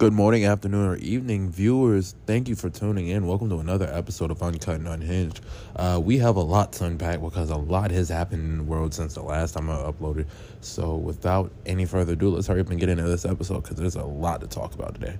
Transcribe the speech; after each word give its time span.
Good 0.00 0.14
morning, 0.14 0.46
afternoon, 0.46 0.88
or 0.88 0.96
evening, 0.96 1.50
viewers. 1.50 2.14
Thank 2.24 2.48
you 2.48 2.54
for 2.54 2.70
tuning 2.70 3.08
in. 3.08 3.26
Welcome 3.26 3.50
to 3.50 3.58
another 3.58 3.86
episode 3.92 4.30
of 4.30 4.42
Uncut 4.42 4.76
and 4.76 4.88
Unhinged. 4.88 5.42
Uh, 5.76 6.00
we 6.02 6.16
have 6.16 6.36
a 6.36 6.40
lot 6.40 6.72
to 6.72 6.86
unpack 6.86 7.20
because 7.20 7.50
a 7.50 7.56
lot 7.56 7.90
has 7.90 8.08
happened 8.08 8.40
in 8.40 8.56
the 8.56 8.64
world 8.64 8.94
since 8.94 9.12
the 9.12 9.22
last 9.22 9.52
time 9.52 9.68
I 9.68 9.74
uploaded. 9.74 10.24
So, 10.62 10.96
without 10.96 11.52
any 11.66 11.84
further 11.84 12.14
ado, 12.14 12.30
let's 12.30 12.46
hurry 12.46 12.62
up 12.62 12.70
and 12.70 12.80
get 12.80 12.88
into 12.88 13.02
this 13.02 13.26
episode 13.26 13.64
because 13.64 13.76
there's 13.76 13.96
a 13.96 14.02
lot 14.02 14.40
to 14.40 14.46
talk 14.46 14.72
about 14.72 14.94
today. 14.94 15.18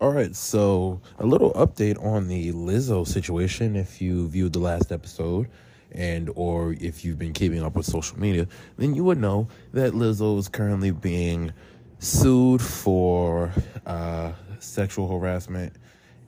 All 0.00 0.10
right, 0.10 0.34
so 0.34 1.02
a 1.18 1.26
little 1.26 1.52
update 1.52 2.02
on 2.02 2.28
the 2.28 2.50
Lizzo 2.54 3.06
situation. 3.06 3.76
If 3.76 4.00
you 4.00 4.26
viewed 4.28 4.54
the 4.54 4.60
last 4.60 4.90
episode, 4.90 5.50
and 5.92 6.30
or 6.34 6.72
if 6.80 7.04
you've 7.04 7.18
been 7.18 7.34
keeping 7.34 7.62
up 7.62 7.76
with 7.76 7.84
social 7.84 8.18
media, 8.18 8.46
then 8.78 8.94
you 8.94 9.04
would 9.04 9.18
know 9.18 9.48
that 9.72 9.92
Lizzo 9.92 10.38
is 10.38 10.48
currently 10.48 10.92
being 10.92 11.52
sued 11.98 12.62
for 12.62 13.52
uh, 13.86 14.32
sexual 14.60 15.08
harassment 15.08 15.72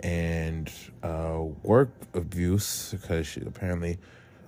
and 0.00 0.70
uh, 1.02 1.42
work 1.62 1.90
abuse 2.14 2.92
because 2.92 3.26
she 3.26 3.40
apparently, 3.42 3.98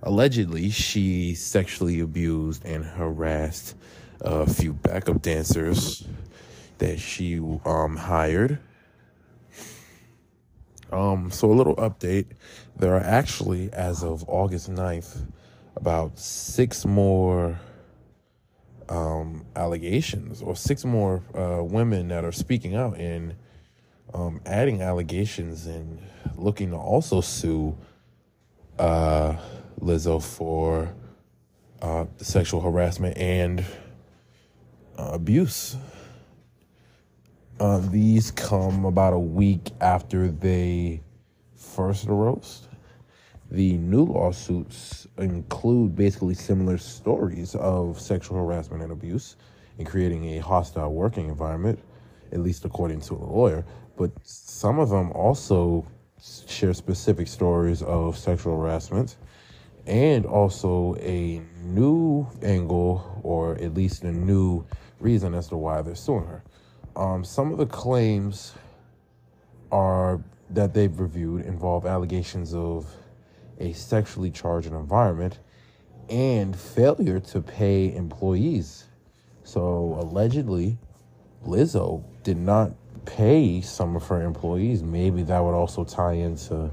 allegedly, 0.03 0.71
she 0.71 1.35
sexually 1.35 2.01
abused 2.01 2.65
and 2.65 2.85
harassed 2.85 3.77
a 4.21 4.49
few 4.49 4.73
backup 4.73 5.23
dancers 5.23 6.05
that 6.79 6.99
she 6.99 7.39
um, 7.65 7.97
hired. 7.97 8.59
Um, 10.91 11.31
so 11.31 11.51
a 11.51 11.55
little 11.55 11.77
update. 11.77 12.27
There 12.77 12.95
are 12.95 13.01
actually, 13.01 13.73
as 13.73 14.03
of 14.03 14.25
August 14.29 14.71
9th, 14.71 15.27
about 15.77 16.19
six 16.19 16.85
more 16.85 17.59
um, 18.89 19.45
allegations 19.57 20.43
or 20.43 20.57
six 20.57 20.85
more 20.85 21.23
uh, 21.35 21.63
women 21.63 22.09
that 22.09 22.25
are 22.25 22.33
speaking 22.33 22.75
out 22.75 22.99
and 22.99 23.35
um, 24.15 24.41
adding 24.47 24.83
allegations 24.83 25.67
and 25.67 25.99
looking 26.37 26.71
to 26.71 26.77
also 26.77 27.21
sue 27.21 27.77
uh, 28.79 29.37
Lizzo 29.81 30.23
for 30.23 30.95
uh, 31.81 32.07
sexual 32.19 32.61
harassment 32.61 33.17
and 33.17 33.65
uh, 34.99 35.11
abuse. 35.13 35.77
Uh, 37.61 37.79
these 37.79 38.31
come 38.31 38.85
about 38.85 39.13
a 39.13 39.19
week 39.19 39.71
after 39.81 40.29
they 40.29 41.01
first 41.55 42.07
arose. 42.07 42.67
The 43.53 43.77
new 43.77 44.07
lawsuits 44.07 45.07
include 45.19 45.95
basically 45.95 46.33
similar 46.33 46.79
stories 46.79 47.55
of 47.55 48.01
sexual 48.01 48.39
harassment 48.39 48.83
and 48.83 48.91
abuse 48.91 49.37
and 49.77 49.87
creating 49.87 50.25
a 50.25 50.39
hostile 50.39 50.91
working 50.91 51.29
environment, 51.29 51.79
at 52.33 52.41
least 52.41 52.65
according 52.65 53.03
to 53.03 53.15
a 53.15 53.27
lawyer. 53.27 53.63
But 53.99 54.11
some 54.23 54.79
of 54.79 54.89
them 54.89 55.13
also 55.13 55.87
share 56.47 56.73
specific 56.73 57.29
stories 57.29 57.83
of 57.83 58.17
sexual 58.17 58.59
harassment 58.59 59.17
and 59.87 60.25
also 60.25 60.97
a 61.01 61.43
new 61.63 62.27
angle 62.41 63.21
or 63.23 63.57
at 63.57 63.75
least 63.75 64.05
a 64.05 64.13
new 64.13 64.65
reason 64.99 65.35
as 65.35 65.49
to 65.49 65.59
why 65.59 65.83
they're 65.83 65.95
suing 65.95 66.25
her. 66.25 66.43
Um, 66.97 67.23
some 67.23 67.53
of 67.53 67.59
the 67.59 67.67
claims 67.67 68.55
are 69.71 70.23
that 70.49 70.73
they've 70.73 70.99
reviewed 70.99 71.45
involve 71.45 71.85
allegations 71.85 72.55
of 72.55 72.87
a 73.63 73.73
sexually 73.73 74.31
charged 74.31 74.67
environment 74.67 75.39
and 76.11 76.55
failure 76.55 77.21
to 77.21 77.41
pay 77.41 77.95
employees. 77.95 78.85
So 79.45 79.97
allegedly, 80.01 80.79
Lizzo 81.47 82.05
did 82.23 82.37
not 82.37 82.73
pay 83.05 83.61
some 83.61 83.97
of 83.97 84.07
her 84.09 84.23
employees. 84.23 84.83
Maybe 84.83 85.23
that 85.23 85.39
would 85.41 85.55
also 85.55 85.85
tie 85.85 86.15
into 86.15 86.71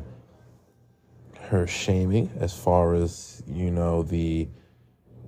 her 1.41 1.67
shaming 1.67 2.31
as 2.39 2.53
far 2.53 2.95
as, 2.95 3.43
you 3.47 3.71
know, 3.71 4.03
the 4.03 4.47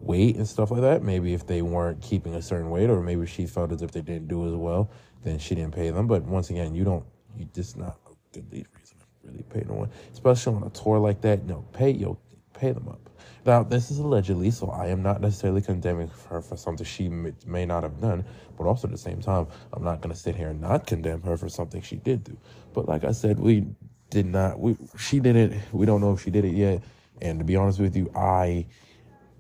weight 0.02 0.36
and 0.36 0.48
stuff 0.48 0.72
like 0.72 0.82
that. 0.82 1.04
Maybe 1.04 1.34
if 1.34 1.46
they 1.46 1.62
weren't 1.62 2.02
keeping 2.02 2.36
a 2.36 2.42
certain 2.42 2.70
weight, 2.70 2.90
or 2.90 3.02
maybe 3.02 3.26
she 3.26 3.46
felt 3.46 3.72
as 3.72 3.82
if 3.82 3.92
they 3.92 4.02
didn't 4.02 4.28
do 4.28 4.48
as 4.48 4.54
well, 4.54 4.90
then 5.24 5.40
she 5.40 5.56
didn't 5.56 5.74
pay 5.74 5.90
them. 5.92 6.08
But 6.08 6.24
once 6.24 6.50
again, 6.50 6.76
you 6.76 6.84
don't, 6.84 7.06
you 7.38 7.46
just 7.54 7.78
not 7.78 8.00
a 8.08 8.14
good 8.34 8.52
lead 8.52 8.68
reason 8.78 9.01
really 9.32 9.44
pay 9.44 9.64
no 9.68 9.76
one, 9.76 9.90
especially 10.14 10.56
on 10.56 10.64
a 10.64 10.70
tour 10.70 11.00
like 11.00 11.22
that. 11.22 11.46
No, 11.46 11.66
pay 11.74 11.92
yo, 11.92 12.18
pay 12.54 12.72
them 12.72 12.88
up. 12.88 13.10
Now, 13.46 13.64
this 13.64 13.90
is 13.90 13.98
allegedly, 13.98 14.52
so 14.52 14.70
I 14.70 14.88
am 14.88 15.02
not 15.02 15.20
necessarily 15.20 15.62
condemning 15.62 16.12
her 16.30 16.42
for 16.42 16.56
something 16.56 16.86
she 16.86 17.10
may 17.10 17.66
not 17.66 17.82
have 17.84 18.00
done, 18.00 18.24
but 18.56 18.66
also 18.66 18.88
at 18.88 18.92
the 18.92 19.00
same 19.00 19.20
time, 19.20 19.48
I'm 19.74 19.84
not 19.84 20.02
going 20.02 20.14
to 20.14 20.20
sit 20.20 20.36
here 20.36 20.50
and 20.50 20.62
not 20.62 20.86
condemn 20.86 21.22
her 21.24 21.38
for 21.38 21.50
something 21.50 21.82
she 21.82 21.96
did 21.96 22.24
do. 22.24 22.38
But 22.74 22.88
like 22.88 23.04
I 23.04 23.12
said, 23.12 23.40
we 23.40 23.66
did 24.12 24.28
not, 24.28 24.60
we 24.60 24.78
she 24.98 25.20
did 25.20 25.36
it. 25.36 25.60
We 25.72 25.86
don't 25.88 26.02
know 26.02 26.14
if 26.14 26.22
she 26.22 26.30
did 26.30 26.46
it 26.46 26.54
yet. 26.54 26.84
And 27.22 27.40
to 27.40 27.46
be 27.46 27.56
honest 27.56 27.80
with 27.80 27.96
you, 27.96 28.12
I 28.16 28.68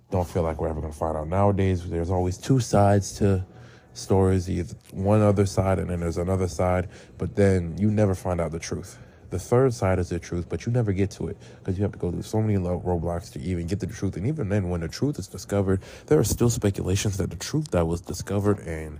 don't 0.09 0.27
feel 0.27 0.43
like 0.43 0.59
we're 0.59 0.69
ever 0.69 0.81
going 0.81 0.93
to 0.93 0.97
find 0.97 1.15
out. 1.15 1.27
Nowadays, 1.27 1.87
there's 1.87 2.09
always 2.09 2.37
two 2.37 2.59
sides 2.59 3.13
to 3.19 3.45
stories, 3.93 4.49
either 4.49 4.75
one 4.91 5.21
other 5.21 5.45
side 5.45 5.77
and 5.77 5.89
then 5.89 5.99
there's 5.99 6.17
another 6.17 6.47
side, 6.47 6.89
but 7.17 7.35
then 7.35 7.77
you 7.77 7.91
never 7.91 8.15
find 8.15 8.41
out 8.41 8.51
the 8.51 8.59
truth 8.59 8.97
the 9.31 9.39
third 9.39 9.73
side 9.73 9.97
is 9.97 10.09
the 10.09 10.19
truth, 10.19 10.47
but 10.47 10.65
you 10.65 10.71
never 10.71 10.93
get 10.93 11.09
to 11.11 11.27
it 11.27 11.37
because 11.59 11.77
you 11.77 11.83
have 11.83 11.93
to 11.93 11.97
go 11.97 12.11
through 12.11 12.21
so 12.21 12.41
many 12.41 12.57
roadblocks 12.59 13.31
to 13.33 13.39
even 13.41 13.65
get 13.65 13.79
to 13.79 13.85
the 13.85 13.93
truth. 13.93 14.15
And 14.17 14.27
even 14.27 14.49
then, 14.49 14.69
when 14.69 14.81
the 14.81 14.87
truth 14.87 15.17
is 15.17 15.27
discovered, 15.27 15.81
there 16.07 16.19
are 16.19 16.23
still 16.23 16.49
speculations 16.49 17.17
that 17.17 17.29
the 17.29 17.37
truth 17.37 17.71
that 17.71 17.87
was 17.87 18.01
discovered 18.01 18.59
and 18.59 18.99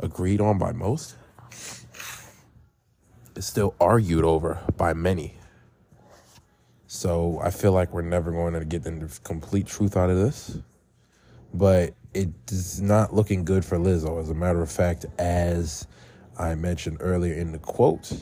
agreed 0.00 0.40
on 0.40 0.58
by 0.58 0.72
most 0.72 1.14
is 3.36 3.46
still 3.46 3.74
argued 3.80 4.24
over 4.24 4.60
by 4.76 4.92
many. 4.92 5.34
So 6.86 7.38
I 7.40 7.50
feel 7.50 7.72
like 7.72 7.92
we're 7.92 8.02
never 8.02 8.32
going 8.32 8.54
to 8.54 8.64
get 8.64 8.82
the 8.82 9.18
complete 9.22 9.66
truth 9.66 9.96
out 9.96 10.10
of 10.10 10.16
this. 10.16 10.58
But 11.54 11.94
it 12.12 12.30
is 12.50 12.80
not 12.80 13.14
looking 13.14 13.44
good 13.44 13.64
for 13.64 13.78
Lizzo. 13.78 14.20
As 14.20 14.30
a 14.30 14.34
matter 14.34 14.60
of 14.60 14.70
fact, 14.70 15.06
as 15.18 15.86
I 16.38 16.54
mentioned 16.56 16.96
earlier 17.00 17.34
in 17.34 17.52
the 17.52 17.58
quote, 17.58 18.12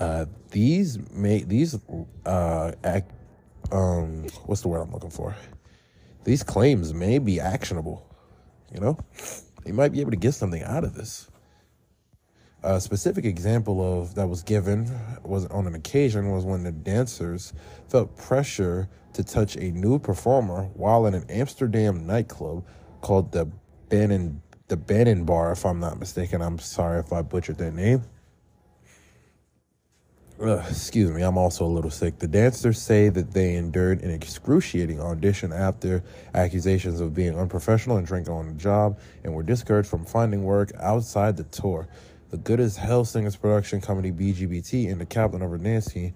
uh, 0.00 0.24
these 0.50 0.98
may 1.12 1.44
these 1.44 1.78
uh 2.26 2.72
act, 2.82 3.12
um 3.70 4.24
what's 4.46 4.62
the 4.62 4.68
word 4.68 4.80
I'm 4.80 4.92
looking 4.92 5.10
for? 5.10 5.36
These 6.24 6.42
claims 6.42 6.92
may 6.92 7.18
be 7.18 7.38
actionable. 7.38 8.06
You 8.74 8.80
know, 8.80 8.98
you 9.66 9.74
might 9.74 9.92
be 9.92 10.00
able 10.00 10.10
to 10.10 10.16
get 10.16 10.32
something 10.32 10.62
out 10.62 10.84
of 10.84 10.94
this. 10.94 11.28
A 12.62 12.80
specific 12.80 13.24
example 13.24 14.00
of 14.00 14.14
that 14.16 14.26
was 14.26 14.42
given 14.42 14.90
was 15.22 15.46
on 15.46 15.66
an 15.66 15.74
occasion 15.74 16.30
was 16.30 16.44
when 16.44 16.62
the 16.62 16.72
dancers 16.72 17.52
felt 17.88 18.16
pressure 18.16 18.88
to 19.12 19.24
touch 19.24 19.56
a 19.56 19.70
nude 19.70 20.02
performer 20.02 20.64
while 20.74 21.06
in 21.06 21.14
an 21.14 21.24
Amsterdam 21.30 22.06
nightclub 22.06 22.66
called 23.00 23.32
the 23.32 23.50
Bannon 23.88 24.42
the 24.68 24.76
Bannon 24.76 25.24
Bar, 25.24 25.52
if 25.52 25.66
I'm 25.66 25.80
not 25.80 25.98
mistaken. 25.98 26.40
I'm 26.40 26.58
sorry 26.58 27.00
if 27.00 27.12
I 27.12 27.22
butchered 27.22 27.58
that 27.58 27.74
name. 27.74 28.02
Excuse 30.40 31.10
me, 31.10 31.20
I'm 31.20 31.36
also 31.36 31.66
a 31.66 31.68
little 31.68 31.90
sick. 31.90 32.18
The 32.18 32.26
dancers 32.26 32.80
say 32.80 33.10
that 33.10 33.32
they 33.32 33.56
endured 33.56 34.00
an 34.02 34.10
excruciating 34.10 34.98
audition 34.98 35.52
after 35.52 36.02
accusations 36.34 37.00
of 37.00 37.12
being 37.12 37.38
unprofessional 37.38 37.98
and 37.98 38.06
drinking 38.06 38.32
on 38.32 38.46
the 38.46 38.54
job 38.54 38.98
and 39.22 39.34
were 39.34 39.42
discouraged 39.42 39.90
from 39.90 40.06
finding 40.06 40.42
work 40.42 40.72
outside 40.80 41.36
the 41.36 41.44
tour. 41.44 41.88
The 42.30 42.38
Good 42.38 42.58
as 42.58 42.78
Hell 42.78 43.04
Singers 43.04 43.36
production 43.36 43.82
company 43.82 44.12
BGBT 44.12 44.90
and 44.90 44.98
the 44.98 45.04
captain 45.04 45.42
of 45.42 45.50
team, 45.92 46.14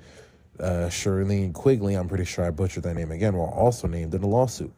uh, 0.59 0.89
Charlene 0.89 1.53
Quigley, 1.53 1.95
I'm 1.95 2.09
pretty 2.09 2.25
sure 2.25 2.47
I 2.47 2.51
butchered 2.51 2.85
that 2.85 2.95
name 2.95 3.13
again, 3.13 3.35
were 3.35 3.45
also 3.45 3.87
named 3.89 4.15
in 4.15 4.23
the 4.23 4.27
lawsuit. 4.27 4.73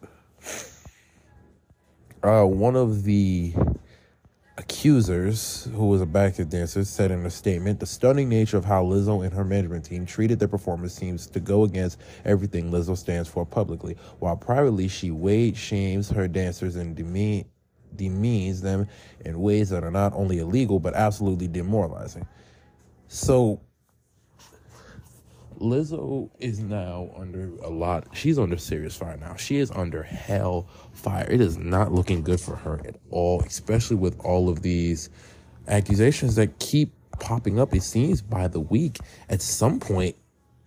Uh, 2.20 2.42
one 2.42 2.74
of 2.74 3.04
the 3.04 3.54
accusers, 4.58 5.68
who 5.74 5.86
was 5.86 6.00
a 6.00 6.06
backup 6.06 6.48
dancer, 6.48 6.84
said 6.84 7.10
in 7.10 7.26
a 7.26 7.30
statement, 7.30 7.78
the 7.78 7.86
stunning 7.86 8.28
nature 8.28 8.56
of 8.56 8.64
how 8.64 8.82
Lizzo 8.82 9.24
and 9.24 9.32
her 9.34 9.44
management 9.44 9.84
team 9.84 10.06
treated 10.06 10.38
their 10.38 10.48
performance 10.48 10.94
seems 10.94 11.26
to 11.26 11.40
go 11.40 11.64
against 11.64 12.00
everything 12.24 12.70
Lizzo 12.70 12.96
stands 12.96 13.28
for 13.28 13.44
publicly. 13.44 13.96
While 14.18 14.36
privately 14.36 14.88
she 14.88 15.10
weighs, 15.10 15.58
shames 15.58 16.08
her 16.10 16.26
dancers 16.26 16.76
and 16.76 16.96
demean, 16.96 17.46
demeans 17.94 18.62
them 18.62 18.88
in 19.24 19.40
ways 19.40 19.70
that 19.70 19.84
are 19.84 19.90
not 19.90 20.12
only 20.14 20.38
illegal 20.38 20.80
but 20.80 20.94
absolutely 20.94 21.48
demoralizing. 21.48 22.26
So 23.08 23.60
Lizzo 25.60 26.30
is 26.40 26.60
now 26.60 27.10
under 27.16 27.52
a 27.64 27.70
lot. 27.70 28.08
She's 28.14 28.38
under 28.38 28.56
serious 28.58 28.96
fire 28.96 29.16
now. 29.18 29.36
She 29.36 29.58
is 29.58 29.70
under 29.72 30.02
hell 30.04 30.68
fire. 30.92 31.26
It 31.30 31.40
is 31.40 31.58
not 31.58 31.92
looking 31.92 32.22
good 32.22 32.40
for 32.40 32.56
her 32.56 32.80
at 32.86 32.96
all, 33.10 33.42
especially 33.42 33.96
with 33.96 34.18
all 34.20 34.48
of 34.48 34.62
these 34.62 35.10
accusations 35.68 36.36
that 36.36 36.58
keep 36.60 36.92
popping 37.20 37.60
up. 37.60 37.74
It 37.74 37.82
seems 37.84 38.22
by 38.22 38.48
the 38.48 38.60
week. 38.60 38.98
At 39.30 39.42
some 39.42 39.80
point, 39.80 40.16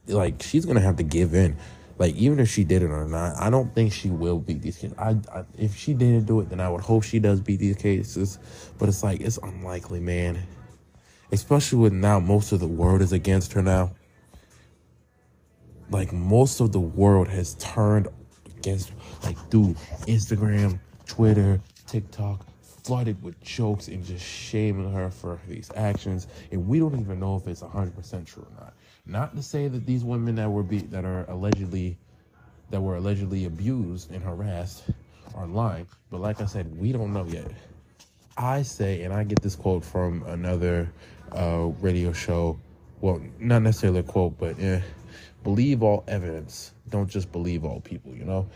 like 0.08 0.44
she's 0.44 0.66
gonna 0.66 0.82
have 0.82 0.98
to 0.98 1.04
give 1.04 1.36
in. 1.36 1.58
Like 2.00 2.16
even 2.16 2.40
if 2.40 2.50
she 2.50 2.64
did 2.66 2.84
it 2.84 2.92
or 2.92 3.06
not, 3.08 3.38
I 3.42 3.50
don't 3.50 3.74
think 3.76 3.94
she 3.94 4.10
will 4.10 4.40
beat 4.40 4.62
these 4.62 4.78
cases. 4.78 4.98
I, 5.00 5.18
I 5.34 5.46
if 5.58 5.76
she 5.76 5.94
didn't 5.96 6.26
do 6.26 6.42
it, 6.42 6.50
then 6.50 6.60
I 6.62 6.70
would 6.70 6.82
hope 6.82 7.04
she 7.04 7.20
does 7.20 7.42
beat 7.42 7.60
these 7.60 7.78
cases. 7.78 8.40
But 8.80 8.90
it's 8.90 9.04
like 9.04 9.22
it's 9.22 9.38
unlikely, 9.40 10.02
man. 10.02 10.40
especially 11.32 11.80
with 11.80 11.94
now 11.94 12.20
most 12.20 12.52
of 12.52 12.60
the 12.60 12.68
world 12.68 13.02
is 13.02 13.14
against 13.14 13.54
her 13.54 13.62
now. 13.64 13.92
Like 15.90 16.14
most 16.14 16.60
of 16.60 16.72
the 16.72 16.80
world 16.80 17.28
has 17.28 17.56
turned 17.56 18.08
against, 18.58 18.92
like, 19.24 19.38
dude, 19.50 19.76
Instagram, 20.08 20.80
Twitter, 21.06 21.60
TikTok, 21.88 22.46
flooded 22.62 23.22
with 23.22 23.40
jokes 23.42 23.88
and 23.88 24.04
just 24.06 24.26
shaming 24.26 24.92
her 24.94 25.10
for 25.10 25.40
these 25.48 25.70
actions, 25.76 26.28
and 26.52 26.68
we 26.68 26.80
don't 26.80 27.00
even 27.00 27.20
know 27.20 27.36
if 27.36 27.48
it's 27.48 27.62
hundred 27.62 27.96
percent 27.96 28.28
true 28.28 28.44
or 28.44 28.64
not. 28.64 28.74
Not 29.06 29.36
to 29.36 29.44
say 29.44 29.68
that 29.68 29.86
these 29.86 30.04
women 30.04 30.36
that 30.36 30.50
were 30.50 30.64
be 30.64 30.80
that 30.80 31.06
are 31.06 31.26
allegedly 31.30 31.98
that 32.70 32.82
were 32.82 32.96
allegedly 32.96 33.46
abused 33.46 34.12
and 34.12 34.24
harassed 34.24 34.84
are 35.36 35.48
lying, 35.48 35.88
but 36.12 36.22
like 36.22 36.42
I 36.42 36.46
said, 36.46 36.76
we 36.80 36.92
don't 36.92 37.14
know 37.14 37.26
yet. 37.26 37.52
I 38.38 38.62
say, 38.62 39.04
and 39.04 39.14
I 39.14 39.24
get 39.24 39.42
this 39.42 39.56
quote 39.56 39.84
from 39.84 40.24
another 40.28 40.92
uh, 41.32 41.70
radio 41.82 42.14
show. 42.14 42.58
Well, 43.02 43.22
not 43.40 43.62
necessarily 43.62 44.00
a 44.00 44.04
quote, 44.04 44.38
but 44.38 44.60
eh, 44.60 44.82
believe 45.44 45.84
all 45.84 46.04
evidence. 46.08 46.74
Don't 46.90 47.10
just 47.10 47.32
believe 47.32 47.64
all 47.66 47.82
people. 47.82 48.14
You 48.14 48.26
know, 48.26 48.50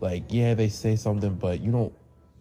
like 0.00 0.24
yeah, 0.28 0.54
they 0.54 0.68
say 0.68 0.96
something, 0.96 1.34
but 1.34 1.60
you 1.60 1.72
don't. 1.72 1.92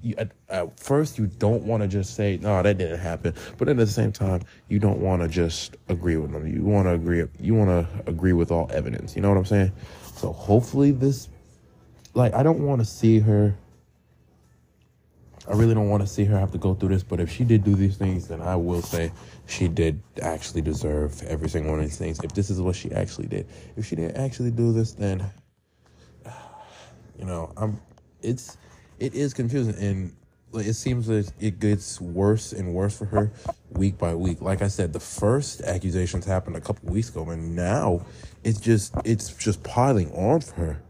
You, 0.01 0.15
at, 0.18 0.31
at 0.47 0.80
first, 0.80 1.18
you 1.18 1.27
don't 1.27 1.63
want 1.63 1.83
to 1.83 1.88
just 1.88 2.15
say, 2.15 2.38
"No, 2.41 2.62
that 2.63 2.77
didn't 2.77 3.00
happen," 3.00 3.33
but 3.57 3.68
at 3.68 3.77
the 3.77 3.88
same 3.88 4.12
time, 4.12 4.41
you 4.69 4.80
don't 4.80 5.00
want 5.00 5.21
to 5.21 5.27
just 5.27 5.75
agree 5.89 6.15
with 6.15 6.31
them. 6.31 6.47
You 6.47 6.63
want 6.63 6.88
to 6.88 6.94
agree. 6.94 7.25
You 7.39 7.56
want 7.56 7.69
to 7.69 8.09
agree 8.09 8.33
with 8.33 8.51
all 8.51 8.69
evidence. 8.74 9.15
You 9.15 9.21
know 9.21 9.30
what 9.30 9.38
I'm 9.38 9.45
saying? 9.45 9.71
So 10.15 10.31
hopefully, 10.31 10.92
this, 10.92 11.30
like, 12.13 12.33
I 12.33 12.44
don't 12.44 12.65
want 12.65 12.80
to 12.80 12.85
see 12.85 13.19
her 13.19 13.56
I 15.50 15.54
really 15.54 15.74
don't 15.74 15.90
want 15.90 16.04
to 16.04 16.07
see 16.07 16.25
her 16.25 16.38
have 16.38 16.51
to 16.51 16.60
go 16.60 16.75
through 16.75 16.90
this, 16.90 17.04
but 17.04 17.19
if 17.19 17.31
she 17.31 17.44
did 17.44 17.63
do 17.63 17.74
these 17.74 17.98
things, 17.98 18.28
then 18.28 18.40
I 18.40 18.56
will 18.56 18.84
say 18.84 19.12
she 19.48 19.68
did 19.68 20.00
actually 20.22 20.62
deserve 20.62 21.24
every 21.24 21.50
single 21.50 21.72
one 21.72 21.80
of 21.80 21.86
these 21.86 21.98
things. 21.98 22.19
If 22.24 22.34
this 22.34 22.51
is 22.51 22.62
what 22.62 22.75
she 22.75 22.92
actually 22.92 23.28
did, 23.28 23.48
if 23.75 23.86
she 23.86 23.96
didn't 23.96 24.18
actually 24.18 24.51
do 24.51 24.72
this, 24.72 24.92
then 24.92 25.25
you 27.18 27.25
know, 27.25 27.51
I'm. 27.57 27.80
It's 28.22 28.57
it 29.00 29.13
is 29.13 29.34
confusing, 29.34 29.75
and 29.75 30.16
it 30.54 30.74
seems 30.74 31.07
that 31.07 31.31
it 31.40 31.60
gets 31.60 32.00
worse 32.00 32.54
and 32.54 32.74
worse 32.74 32.98
for 32.98 33.06
her 33.06 33.31
week 33.72 33.98
by 33.98 34.16
week. 34.16 34.42
Like 34.42 34.62
I 34.62 34.68
said, 34.68 34.94
the 34.94 35.00
first 35.00 35.62
accusations 35.62 36.25
happened 36.25 36.56
a 36.56 36.62
couple 36.62 36.92
weeks 36.92 37.10
ago, 37.10 37.30
and 37.30 37.56
now 37.56 38.06
it's 38.44 38.60
just 38.60 38.94
it's 39.04 39.34
just 39.34 39.63
piling 39.63 40.12
on 40.12 40.42
for 40.42 40.56
her. 40.56 40.81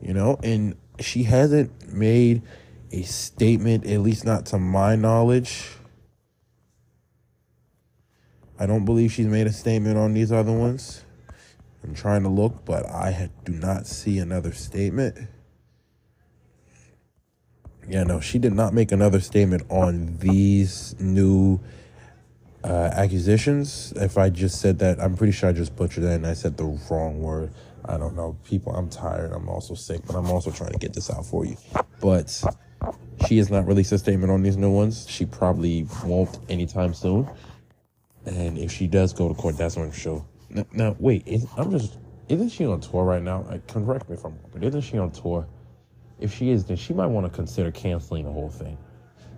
You 0.00 0.14
know, 0.14 0.38
and 0.42 0.76
she 1.00 1.24
hasn't 1.24 1.92
made 1.92 2.42
a 2.96 3.02
statement, 3.02 3.84
at 3.86 4.00
least 4.00 4.24
not 4.24 4.46
to 4.46 4.58
my 4.58 4.96
knowledge. 4.96 5.68
I 8.58 8.64
don't 8.64 8.86
believe 8.86 9.12
she's 9.12 9.26
made 9.26 9.46
a 9.46 9.52
statement 9.52 9.98
on 9.98 10.14
these 10.14 10.32
other 10.32 10.52
ones. 10.52 11.04
I'm 11.84 11.94
trying 11.94 12.22
to 12.22 12.30
look, 12.30 12.64
but 12.64 12.86
I 12.86 13.28
do 13.44 13.52
not 13.52 13.86
see 13.86 14.18
another 14.18 14.52
statement. 14.52 15.18
Yeah, 17.86 18.04
no, 18.04 18.18
she 18.18 18.38
did 18.38 18.54
not 18.54 18.72
make 18.72 18.92
another 18.92 19.20
statement 19.20 19.64
on 19.68 20.16
these 20.16 20.96
new 20.98 21.60
uh, 22.64 22.90
accusations. 22.92 23.92
If 23.94 24.16
I 24.16 24.30
just 24.30 24.60
said 24.60 24.78
that, 24.78 25.00
I'm 25.00 25.16
pretty 25.16 25.32
sure 25.32 25.50
I 25.50 25.52
just 25.52 25.76
butchered 25.76 26.04
that 26.04 26.14
and 26.14 26.26
I 26.26 26.32
said 26.32 26.56
the 26.56 26.64
wrong 26.90 27.20
word. 27.20 27.52
I 27.84 27.98
don't 27.98 28.16
know. 28.16 28.36
People, 28.44 28.74
I'm 28.74 28.88
tired. 28.88 29.32
I'm 29.32 29.48
also 29.48 29.74
sick, 29.74 30.00
but 30.06 30.16
I'm 30.16 30.30
also 30.30 30.50
trying 30.50 30.72
to 30.72 30.78
get 30.78 30.94
this 30.94 31.10
out 31.10 31.26
for 31.26 31.44
you. 31.44 31.56
But 32.00 32.42
she 33.26 33.38
has 33.38 33.50
not 33.50 33.66
released 33.66 33.92
a 33.92 33.98
statement 33.98 34.30
on 34.30 34.42
these 34.42 34.56
new 34.56 34.70
ones. 34.70 35.06
She 35.08 35.24
probably 35.24 35.86
won't 36.04 36.38
anytime 36.48 36.94
soon. 36.94 37.28
And 38.24 38.58
if 38.58 38.72
she 38.72 38.86
does 38.86 39.12
go 39.12 39.28
to 39.28 39.34
court, 39.34 39.56
that's 39.56 39.76
when 39.76 39.92
she'll. 39.92 40.26
Now, 40.50 40.66
now 40.72 40.96
wait, 40.98 41.26
is, 41.26 41.46
I'm 41.56 41.70
just. 41.70 41.98
Isn't 42.28 42.48
she 42.48 42.66
on 42.66 42.80
tour 42.80 43.04
right 43.04 43.22
now? 43.22 43.46
I, 43.48 43.58
correct 43.58 44.08
me 44.08 44.16
if 44.16 44.24
I'm 44.24 44.32
wrong, 44.32 44.50
but 44.52 44.64
isn't 44.64 44.80
she 44.80 44.98
on 44.98 45.12
tour? 45.12 45.46
If 46.18 46.34
she 46.34 46.50
is, 46.50 46.64
then 46.64 46.76
she 46.76 46.92
might 46.92 47.06
want 47.06 47.24
to 47.24 47.32
consider 47.32 47.70
canceling 47.70 48.24
the 48.24 48.32
whole 48.32 48.48
thing. 48.48 48.76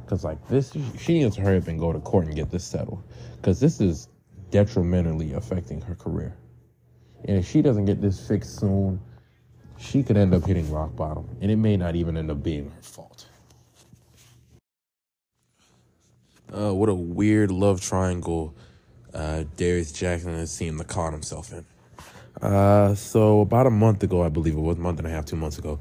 Because, 0.03 0.25
like, 0.25 0.47
this, 0.49 0.75
she 0.99 1.19
needs 1.19 1.37
to 1.37 1.43
hurry 1.43 1.59
up 1.59 1.69
and 1.69 1.79
go 1.79 1.93
to 1.93 2.01
court 2.01 2.27
and 2.27 2.35
get 2.35 2.51
this 2.51 2.65
settled. 2.65 3.03
Because 3.37 3.61
this 3.61 3.79
is 3.81 4.09
detrimentally 4.51 5.35
affecting 5.35 5.83
her 5.83 5.95
career. 5.95 6.35
And 7.27 7.37
if 7.37 7.47
she 7.47 7.61
doesn't 7.61 7.85
get 7.85 8.01
this 8.01 8.27
fixed 8.27 8.59
soon, 8.59 9.01
she 9.77 10.03
could 10.03 10.17
end 10.17 10.33
up 10.33 10.47
hitting 10.47 10.71
rock 10.73 10.97
bottom. 10.97 11.29
And 11.43 11.51
it 11.51 11.57
may 11.57 11.77
not 11.77 11.95
even 11.95 12.17
end 12.17 12.31
up 12.31 12.43
being 12.43 12.71
her 12.71 12.83
fault. 12.83 13.28
Uh, 16.53 16.73
what 16.73 16.89
a 16.89 16.95
weird 16.95 17.51
love 17.51 17.81
triangle 17.81 18.55
uh, 19.13 19.45
Darius 19.57 19.93
Jackson 19.93 20.35
has 20.35 20.51
seemed 20.51 20.79
to 20.79 20.85
caught 20.85 21.13
himself 21.13 21.53
in. 21.53 21.65
Uh, 22.41 22.95
so 22.95 23.41
about 23.41 23.67
a 23.67 23.71
month 23.71 24.03
ago, 24.03 24.23
I 24.23 24.29
believe 24.29 24.55
it 24.55 24.61
was 24.61 24.79
a 24.79 24.81
month 24.81 24.99
and 24.99 25.07
a 25.07 25.11
half, 25.11 25.25
two 25.25 25.37
months 25.37 25.59
ago, 25.59 25.79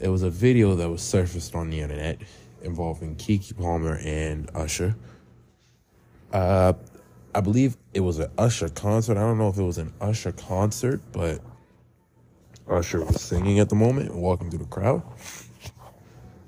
it 0.00 0.08
was 0.08 0.22
a 0.22 0.30
video 0.30 0.74
that 0.76 0.88
was 0.88 1.02
surfaced 1.02 1.54
on 1.54 1.70
the 1.70 1.80
internet 1.80 2.18
involving 2.62 3.16
Keke 3.16 3.56
Palmer 3.56 3.98
and 4.02 4.50
Usher. 4.54 4.94
Uh, 6.32 6.72
I 7.34 7.40
believe 7.40 7.76
it 7.92 8.00
was 8.00 8.18
an 8.18 8.30
Usher 8.38 8.68
concert. 8.68 9.16
I 9.16 9.20
don't 9.20 9.38
know 9.38 9.48
if 9.48 9.58
it 9.58 9.62
was 9.62 9.78
an 9.78 9.92
Usher 10.00 10.32
concert, 10.32 11.00
but 11.12 11.40
Usher 12.68 13.04
was 13.04 13.20
singing 13.20 13.58
at 13.58 13.68
the 13.68 13.74
moment, 13.74 14.10
and 14.10 14.22
walking 14.22 14.48
through 14.48 14.60
the 14.60 14.64
crowd. 14.66 15.02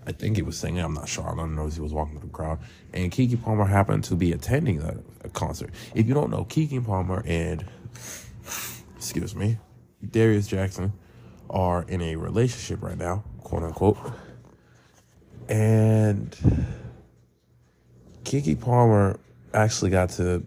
I 0.06 0.12
think 0.12 0.36
he 0.36 0.42
was 0.42 0.58
singing. 0.58 0.82
I'm 0.82 0.94
not 0.94 1.08
sure. 1.08 1.28
I 1.28 1.34
don't 1.34 1.54
know 1.56 1.66
if 1.66 1.74
he 1.74 1.80
was 1.80 1.92
walking 1.92 2.18
through 2.18 2.28
the 2.28 2.34
crowd. 2.34 2.58
And 2.92 3.10
Keke 3.10 3.42
Palmer 3.42 3.64
happened 3.64 4.04
to 4.04 4.14
be 4.14 4.32
attending 4.32 4.82
a, 4.82 4.98
a 5.24 5.28
concert. 5.30 5.70
If 5.94 6.06
you 6.06 6.14
don't 6.14 6.30
know, 6.30 6.44
Keke 6.44 6.84
Palmer 6.84 7.22
and 7.26 7.64
excuse 8.96 9.34
me, 9.34 9.58
Darius 10.10 10.46
Jackson 10.46 10.92
are 11.50 11.84
in 11.88 12.00
a 12.02 12.16
relationship 12.16 12.82
right 12.82 12.98
now, 12.98 13.24
quote 13.40 13.62
unquote. 13.62 13.98
And 15.48 16.36
Keke 18.24 18.60
Palmer 18.60 19.18
actually 19.52 19.90
got 19.90 20.10
to 20.10 20.44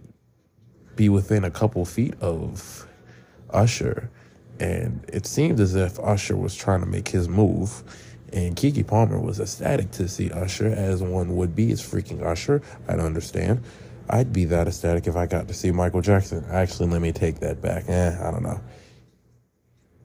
be 0.95 1.09
within 1.09 1.43
a 1.43 1.51
couple 1.51 1.85
feet 1.85 2.15
of 2.19 2.87
Usher. 3.51 4.09
And 4.59 5.05
it 5.07 5.25
seemed 5.25 5.59
as 5.59 5.75
if 5.75 5.99
Usher 5.99 6.35
was 6.35 6.55
trying 6.55 6.79
to 6.79 6.87
make 6.87 7.07
his 7.07 7.29
move 7.29 7.83
and 8.33 8.55
Keke 8.55 8.85
Palmer 8.85 9.19
was 9.19 9.39
ecstatic 9.39 9.91
to 9.91 10.07
see 10.07 10.31
Usher, 10.31 10.67
as 10.67 11.01
one 11.01 11.35
would 11.35 11.55
be. 11.55 11.71
It's 11.71 11.81
freaking 11.81 12.21
Usher. 12.23 12.61
I'd 12.87 12.99
understand. 12.99 13.63
I'd 14.09 14.31
be 14.31 14.45
that 14.45 14.67
ecstatic 14.67 15.07
if 15.07 15.15
I 15.15 15.25
got 15.25 15.47
to 15.47 15.53
see 15.53 15.71
Michael 15.71 16.01
Jackson. 16.01 16.45
Actually, 16.49 16.89
let 16.89 17.01
me 17.01 17.11
take 17.11 17.39
that 17.39 17.61
back. 17.61 17.85
Eh, 17.87 18.17
I 18.21 18.31
don't 18.31 18.43
know. 18.43 18.59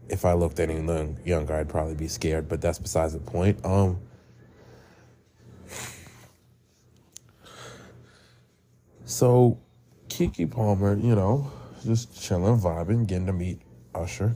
If 0.08 0.24
I 0.24 0.32
looked 0.34 0.60
any 0.60 0.74
younger, 1.24 1.54
I'd 1.54 1.68
probably 1.68 1.94
be 1.94 2.08
scared, 2.08 2.48
but 2.48 2.60
that's 2.60 2.78
besides 2.78 3.12
the 3.12 3.20
point. 3.20 3.64
Um, 3.64 3.98
so 9.04 9.58
Keke 10.08 10.50
Palmer, 10.50 10.96
you 10.96 11.14
know, 11.14 11.50
just 11.84 12.20
chilling, 12.20 12.58
vibing, 12.58 13.06
getting 13.06 13.26
to 13.26 13.32
meet 13.32 13.60
Usher. 13.94 14.34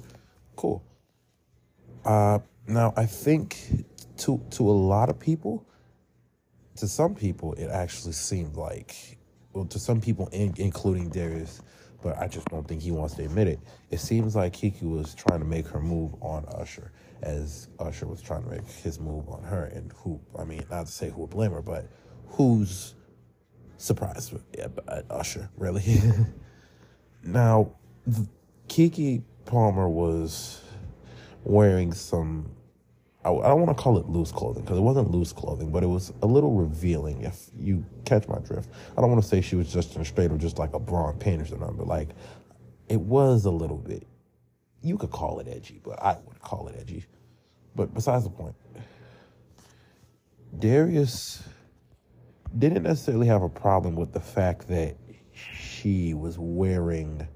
Cool. 0.55 0.83
Uh, 2.05 2.39
now, 2.69 2.93
I 2.97 3.07
think 3.07 3.85
to 4.19 4.43
to 4.51 4.69
a 4.69 4.73
lot 4.73 5.09
of 5.09 5.19
people, 5.19 5.67
to 6.77 6.89
some 6.89 7.15
people, 7.15 7.55
it 7.55 7.69
actually 7.69 8.13
seemed 8.13 8.57
like, 8.57 9.19
well, 9.53 9.65
to 9.67 9.79
some 9.79 10.01
people, 10.01 10.29
in, 10.33 10.55
including 10.59 11.09
Darius, 11.09 11.61
but 12.03 12.19
I 12.19 12.29
just 12.29 12.47
don't 12.49 12.67
think 12.67 12.83
he 12.83 12.91
wants 12.91 13.15
to 13.15 13.25
admit 13.25 13.49
it. 13.49 13.61
It 13.91 14.01
seems 14.01 14.37
like 14.37 14.53
Keke 14.53 14.83
was 14.83 15.15
trying 15.15 15.41
to 15.41 15.47
make 15.47 15.67
her 15.69 15.81
move 15.81 16.15
on 16.21 16.45
Usher, 16.49 16.93
as 17.23 17.69
Usher 17.79 18.07
was 18.07 18.21
trying 18.21 18.45
to 18.45 18.51
make 18.51 18.69
his 18.69 19.01
move 19.01 19.29
on 19.29 19.43
her. 19.45 19.65
And 19.65 19.93
who, 19.97 20.21
I 20.39 20.45
mean, 20.45 20.65
not 20.71 20.87
to 20.87 20.93
say 20.93 21.11
who 21.11 21.23
would 21.23 21.31
blame 21.31 21.53
her, 21.53 21.63
but 21.63 21.89
who's 22.29 22.95
surprised 23.79 24.35
at 24.59 24.73
uh, 24.89 25.03
Usher, 25.11 25.49
really? 25.57 26.01
now, 27.23 27.73
Keke 28.69 29.23
Palmer 29.45 29.89
was 29.89 30.61
wearing 31.47 31.93
some 31.93 32.51
I, 33.27 33.31
I 33.31 33.49
don't 33.49 33.61
want 33.61 33.77
to 33.77 33.83
call 33.83 33.99
it 33.99 34.09
loose 34.09 34.31
clothing 34.31 34.63
because 34.63 34.79
it 34.79 34.83
wasn't 34.83 35.11
loose 35.11 35.33
clothing, 35.33 35.71
but 35.71 35.83
it 35.83 35.89
was 35.89 36.13
a 36.23 36.27
little 36.27 36.53
revealing. 36.53 37.23
If 37.23 37.49
you 37.59 37.85
catch 38.05 38.29
my 38.29 38.39
drift, 38.39 38.71
I 38.97 39.01
don't 39.01 39.11
want 39.11 39.21
to 39.21 39.29
say 39.29 39.41
she 39.41 39.57
was 39.57 39.73
just 39.73 39.97
in 39.97 40.05
straight 40.05 40.31
or 40.31 40.39
just 40.39 40.59
like 40.59 40.75
a 40.75 40.79
bra 40.79 41.11
and 41.11 41.19
panties 41.19 41.53
or 41.53 41.59
nothing, 41.59 41.77
but 41.77 41.89
like 41.89 42.11
it 42.89 43.01
was 43.01 43.45
a 43.45 43.51
little 43.51 43.79
bit. 43.79 44.07
You 44.81 44.97
could 44.97 45.11
call 45.11 45.41
it 45.41 45.49
edgy, 45.49 45.81
but 45.83 46.01
I 46.01 46.17
wouldn't 46.25 46.41
call 46.41 46.69
it 46.69 46.77
edgy. 46.79 47.05
But 47.75 47.93
besides 47.93 48.23
the 48.23 48.31
point, 48.31 48.55
Darius 50.57 51.43
didn't 52.57 52.85
necessarily 52.85 53.27
have 53.27 53.43
a 53.43 53.49
problem 53.49 53.97
with 53.97 54.13
the 54.13 54.21
fact 54.21 54.69
that 54.69 54.97
she 55.33 56.15
was 56.15 56.39
wearing 56.39 57.27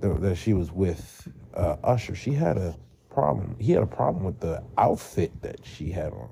that 0.00 0.36
she 0.36 0.54
was 0.54 0.72
with 0.72 1.28
uh, 1.54 1.76
Usher. 1.84 2.14
She 2.14 2.32
had 2.32 2.58
a 2.58 2.76
problem. 3.10 3.56
He 3.60 3.72
had 3.72 3.82
a 3.82 3.86
problem 3.86 4.24
with 4.24 4.40
the 4.40 4.62
outfit 4.78 5.32
that 5.42 5.60
she 5.64 5.90
had 5.90 6.12
on. 6.12 6.30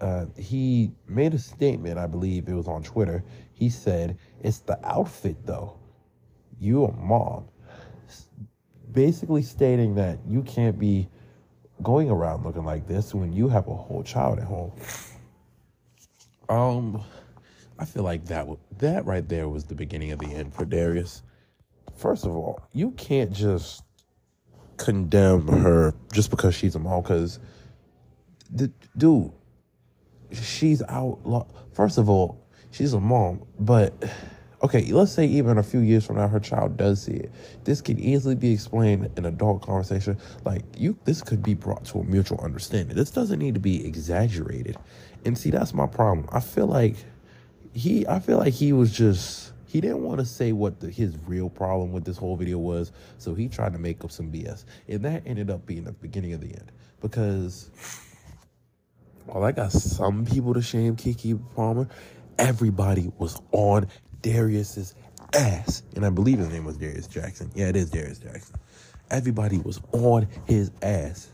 uh, 0.00 0.26
he 0.36 0.92
made 1.08 1.34
a 1.34 1.38
statement. 1.38 1.98
I 1.98 2.06
believe 2.06 2.48
it 2.48 2.54
was 2.54 2.68
on 2.68 2.82
Twitter. 2.84 3.24
He 3.54 3.70
said, 3.70 4.18
"It's 4.42 4.60
the 4.60 4.78
outfit, 4.86 5.36
though. 5.46 5.78
You 6.60 6.86
a 6.86 6.92
mom." 6.92 7.46
Basically 8.92 9.42
stating 9.42 9.94
that 9.96 10.18
you 10.26 10.42
can't 10.42 10.78
be 10.78 11.08
going 11.82 12.10
around 12.10 12.44
looking 12.44 12.64
like 12.64 12.86
this 12.88 13.14
when 13.14 13.32
you 13.32 13.48
have 13.48 13.68
a 13.68 13.74
whole 13.74 14.02
child 14.02 14.38
at 14.38 14.46
home. 14.46 14.72
Um, 16.48 17.04
I 17.78 17.84
feel 17.86 18.04
like 18.04 18.26
that 18.26 18.48
that 18.78 19.06
right 19.06 19.28
there 19.28 19.48
was 19.48 19.64
the 19.64 19.74
beginning 19.76 20.12
of 20.12 20.18
the 20.20 20.28
end 20.28 20.54
for 20.54 20.64
Darius. 20.64 21.22
First 21.96 22.24
of 22.24 22.32
all, 22.32 22.60
you 22.72 22.90
can't 22.92 23.32
just 23.32 23.82
condemn 24.76 25.48
her 25.48 25.94
just 26.12 26.30
because 26.30 26.54
she's 26.54 26.74
a 26.74 26.78
mom. 26.78 27.02
Because 27.02 27.38
dude, 28.96 29.32
she's 30.32 30.82
out. 30.88 31.48
First 31.72 31.98
of 31.98 32.08
all, 32.08 32.46
she's 32.70 32.92
a 32.92 33.00
mom, 33.00 33.46
but 33.58 33.94
okay, 34.62 34.84
let's 34.92 35.12
say 35.12 35.26
even 35.26 35.58
a 35.58 35.62
few 35.62 35.80
years 35.80 36.06
from 36.06 36.16
now, 36.16 36.28
her 36.28 36.40
child 36.40 36.76
does 36.76 37.02
see 37.02 37.12
it. 37.12 37.32
This 37.64 37.80
can 37.80 37.98
easily 37.98 38.34
be 38.34 38.52
explained 38.52 39.10
in 39.16 39.26
adult 39.26 39.62
conversation. 39.62 40.18
Like 40.44 40.62
you, 40.76 40.98
this 41.04 41.22
could 41.22 41.42
be 41.42 41.54
brought 41.54 41.84
to 41.86 42.00
a 42.00 42.04
mutual 42.04 42.40
understanding. 42.40 42.96
This 42.96 43.10
doesn't 43.10 43.38
need 43.38 43.54
to 43.54 43.60
be 43.60 43.86
exaggerated. 43.86 44.76
And 45.24 45.36
see, 45.36 45.50
that's 45.50 45.74
my 45.74 45.86
problem. 45.86 46.28
I 46.32 46.40
feel 46.40 46.66
like 46.66 46.96
he, 47.72 48.06
I 48.06 48.20
feel 48.20 48.38
like 48.38 48.54
he 48.54 48.72
was 48.72 48.92
just 48.92 49.52
he 49.66 49.80
didn't 49.80 50.02
want 50.02 50.20
to 50.20 50.26
say 50.26 50.52
what 50.52 50.80
the, 50.80 50.90
his 50.90 51.16
real 51.26 51.50
problem 51.50 51.92
with 51.92 52.04
this 52.04 52.16
whole 52.16 52.36
video 52.36 52.58
was, 52.58 52.92
so 53.18 53.34
he 53.34 53.48
tried 53.48 53.72
to 53.72 53.78
make 53.78 54.04
up 54.04 54.10
some 54.10 54.32
BS, 54.32 54.64
and 54.88 55.04
that 55.04 55.22
ended 55.26 55.50
up 55.50 55.66
being 55.66 55.84
the 55.84 55.92
beginning 55.92 56.32
of 56.32 56.40
the 56.40 56.48
end 56.48 56.72
because. 57.00 57.70
While 59.26 59.42
I 59.42 59.50
got 59.50 59.72
some 59.72 60.24
people 60.24 60.54
to 60.54 60.62
shame 60.62 60.94
Keke 60.94 61.36
Palmer, 61.56 61.88
everybody 62.38 63.12
was 63.18 63.40
on 63.50 63.88
Darius's 64.22 64.94
ass. 65.34 65.82
And 65.94 66.04
I 66.06 66.10
believe 66.10 66.38
his 66.38 66.48
name 66.48 66.64
was 66.64 66.76
Darius 66.76 67.06
Jackson. 67.06 67.50
Yeah, 67.54 67.68
it 67.68 67.76
is 67.76 67.90
Darius 67.90 68.18
Jackson. 68.18 68.56
Everybody 69.10 69.58
was 69.58 69.80
on 69.92 70.28
his 70.46 70.70
ass. 70.82 71.28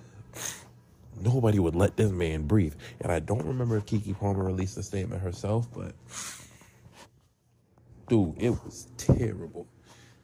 Nobody 1.20 1.58
would 1.58 1.76
let 1.76 1.96
this 1.96 2.10
man 2.10 2.46
breathe. 2.46 2.74
And 3.00 3.12
I 3.12 3.20
don't 3.20 3.44
remember 3.44 3.76
if 3.76 3.86
Keke 3.86 4.18
Palmer 4.18 4.44
released 4.44 4.76
a 4.76 4.82
statement 4.82 5.22
herself, 5.22 5.68
but 5.72 5.94
dude, 8.12 8.34
it 8.36 8.50
was 8.50 8.88
terrible. 8.98 9.66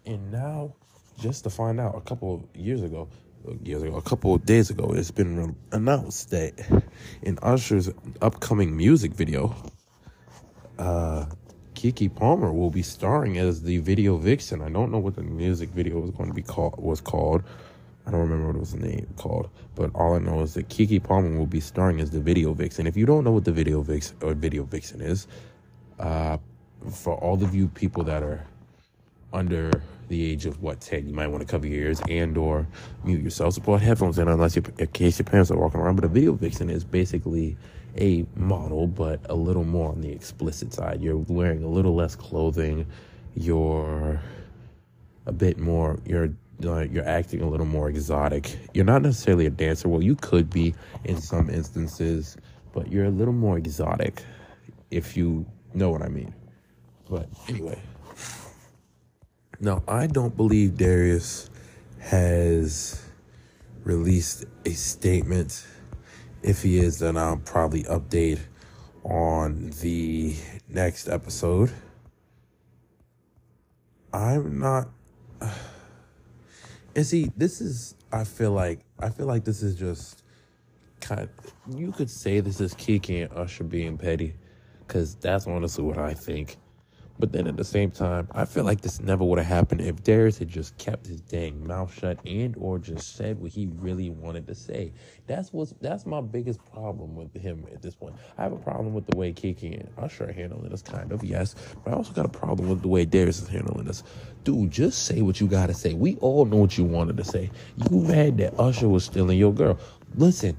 And 0.04 0.30
now, 0.30 0.75
just 1.18 1.45
to 1.45 1.50
find 1.50 1.80
out, 1.80 1.97
a 1.97 2.02
couple 2.02 2.35
of 2.35 2.57
years 2.61 2.83
ago, 2.83 3.09
years 3.62 3.83
ago, 3.83 3.97
a 3.97 4.02
couple 4.02 4.35
of 4.35 4.45
days 4.45 4.68
ago, 4.68 4.92
it's 4.95 5.11
been 5.11 5.57
announced 5.73 6.30
that 6.30 6.52
in 7.23 7.38
Usher's 7.40 7.90
upcoming 8.21 8.76
music 8.76 9.12
video, 9.12 9.57
uh, 10.78 11.25
Keke 11.75 12.14
Palmer 12.14 12.52
will 12.52 12.71
be 12.71 12.83
starring 12.83 13.38
as 13.38 13.62
the 13.62 13.78
video 13.78 14.18
vixen. 14.18 14.61
I 14.61 14.68
don't 14.68 14.92
know 14.92 14.99
what 14.99 15.16
the 15.16 15.23
music 15.23 15.71
video 15.71 15.99
was 15.99 16.11
going 16.11 16.28
to 16.28 16.35
be 16.35 16.42
called 16.42 16.75
was 16.76 17.00
called. 17.00 17.42
I 18.07 18.11
don't 18.11 18.21
remember 18.21 18.49
what 18.49 18.57
it 18.57 18.61
was 18.61 18.75
name 18.75 19.07
called, 19.16 19.49
but 19.75 19.90
all 19.95 20.14
I 20.14 20.18
know 20.18 20.42
is 20.42 20.52
that 20.54 20.68
Keke 20.68 21.02
Palmer 21.02 21.38
will 21.38 21.47
be 21.47 21.61
starring 21.61 22.00
as 22.00 22.11
the 22.11 22.21
video 22.21 22.52
vixen. 22.52 22.87
If 22.87 22.99
you 22.99 23.07
don't 23.07 23.25
know 23.25 23.33
what 23.33 23.47
the 23.47 23.52
video 23.52 23.80
vixen 23.80 24.16
or 24.21 24.35
video 24.35 24.64
vixen 24.64 25.00
is, 25.00 25.26
uh, 25.99 26.37
for 26.90 27.14
all 27.16 27.42
of 27.42 27.54
you 27.54 27.68
people 27.68 28.04
that 28.04 28.23
are 28.23 28.44
under 29.32 29.70
the 30.08 30.25
age 30.30 30.47
of 30.47 30.62
what 30.62 30.80
10 30.80 31.06
you 31.06 31.12
might 31.12 31.26
want 31.26 31.40
to 31.40 31.47
cover 31.47 31.66
your 31.66 31.85
ears 31.85 32.00
and 32.08 32.38
or 32.38 32.66
mute 33.04 33.23
yourself 33.23 33.52
so 33.52 33.61
put 33.61 33.82
headphones 33.82 34.18
in 34.18 34.26
unless 34.26 34.56
you 34.56 34.62
in 34.78 34.87
case 34.87 35.18
your 35.18 35.26
parents 35.26 35.50
are 35.50 35.58
walking 35.58 35.80
around 35.80 35.97
but 35.97 36.04
a 36.04 36.08
video 36.08 36.32
vixen 36.32 36.70
is 36.70 36.82
basically 36.82 37.58
a 37.97 38.25
model, 38.37 38.87
but 38.87 39.20
a 39.28 39.35
little 39.35 39.64
more 39.64 39.90
on 39.90 40.00
the 40.00 40.11
explicit 40.11 40.73
side. 40.73 41.02
You're 41.02 41.16
wearing 41.16 41.64
a 41.64 41.68
little 41.68 41.94
less 41.94 42.14
clothing. 42.14 42.87
You're 43.35 44.20
a 45.26 45.32
bit 45.32 45.58
more. 45.58 45.99
You're 46.06 46.30
uh, 46.64 46.80
you're 46.80 47.06
acting 47.06 47.40
a 47.40 47.49
little 47.49 47.66
more 47.66 47.88
exotic. 47.88 48.58
You're 48.75 48.85
not 48.85 49.02
necessarily 49.02 49.47
a 49.47 49.50
dancer. 49.50 49.88
Well, 49.88 50.02
you 50.02 50.16
could 50.16 50.50
be 50.50 50.75
in 51.04 51.20
some 51.20 51.49
instances, 51.50 52.37
but 52.73 52.90
you're 52.90 53.04
a 53.04 53.11
little 53.11 53.35
more 53.35 53.56
exotic, 53.56 54.25
if 54.90 55.16
you 55.16 55.47
know 55.73 55.90
what 55.90 56.02
I 56.02 56.08
mean. 56.08 56.35
But 57.10 57.28
anyway, 57.48 57.80
now 59.60 59.82
I 59.88 60.06
don't 60.06 60.36
believe 60.36 60.76
Darius 60.76 61.48
has 62.00 63.02
released 63.84 64.44
a 64.64 64.70
statement 64.70 65.66
if 66.42 66.62
he 66.62 66.78
is, 66.78 66.98
then 66.98 67.16
I'll 67.16 67.38
probably 67.38 67.82
update 67.84 68.38
on 69.04 69.70
the 69.80 70.36
next 70.68 71.08
episode. 71.08 71.70
I'm 74.12 74.58
not. 74.58 74.88
And 76.96 77.06
see, 77.06 77.30
this 77.36 77.60
is. 77.60 77.94
I 78.10 78.24
feel 78.24 78.50
like. 78.50 78.80
I 78.98 79.10
feel 79.10 79.26
like 79.26 79.44
this 79.44 79.62
is 79.62 79.76
just. 79.76 80.24
Kind. 81.00 81.20
Of, 81.20 81.78
you 81.78 81.92
could 81.92 82.10
say 82.10 82.40
this 82.40 82.60
is 82.60 82.74
Keke 82.74 83.22
and 83.22 83.38
Usher 83.38 83.62
being 83.62 83.96
petty, 83.96 84.34
because 84.80 85.14
that's 85.14 85.46
honestly 85.46 85.84
what 85.84 85.98
I 85.98 86.14
think. 86.14 86.56
But 87.18 87.32
then 87.32 87.46
at 87.46 87.56
the 87.56 87.64
same 87.64 87.90
time, 87.90 88.28
I 88.32 88.44
feel 88.44 88.64
like 88.64 88.80
this 88.80 89.00
never 89.00 89.25
would 89.25 89.38
have 89.38 89.46
happened 89.46 89.80
if 89.80 90.02
Darius 90.04 90.38
had 90.38 90.48
just 90.48 90.76
kept 90.78 91.06
his 91.06 91.20
dang 91.20 91.66
mouth 91.66 91.92
shut 91.92 92.18
and 92.25 92.54
or 92.58 92.78
just 92.78 93.16
said 93.16 93.40
what 93.40 93.50
he 93.50 93.68
really 93.78 94.10
wanted 94.10 94.46
to 94.46 94.54
say. 94.54 94.92
That's 95.26 95.52
what's 95.52 95.75
that's 95.80 96.06
my 96.06 96.20
biggest 96.20 96.64
problem 96.72 97.16
with 97.16 97.34
him 97.34 97.66
at 97.72 97.82
this 97.82 97.94
point. 97.94 98.14
I 98.37 98.42
have 98.42 98.52
a 98.52 98.56
problem 98.56 98.94
with 98.94 99.06
the 99.06 99.16
way 99.16 99.32
Keke 99.32 99.80
and 99.80 99.88
Usher 99.98 100.32
handling 100.32 100.70
this, 100.70 100.82
kind 100.82 101.10
of, 101.10 101.25
yes. 101.25 101.54
But 101.84 101.92
I 101.92 101.96
also 101.96 102.12
got 102.12 102.26
a 102.26 102.30
problem 102.30 102.68
with 102.68 102.82
the 102.82 102.88
way 102.88 103.04
Darius 103.04 103.42
is 103.42 103.48
handling 103.48 103.87
this. 103.87 104.04
Dude, 104.44 104.70
just 104.70 105.04
say 105.04 105.20
what 105.22 105.40
you 105.40 105.48
gotta 105.48 105.75
say. 105.75 105.94
We 105.94 106.16
all 106.16 106.44
know 106.44 106.56
what 106.56 106.78
you 106.78 106.84
wanted 106.84 107.16
to 107.16 107.25
say. 107.25 107.50
You 107.90 108.00
mad 108.00 108.38
that 108.38 108.58
Usher 108.58 108.88
was 108.88 109.04
stealing 109.04 109.38
your 109.38 109.52
girl. 109.52 109.78
Listen, 110.14 110.56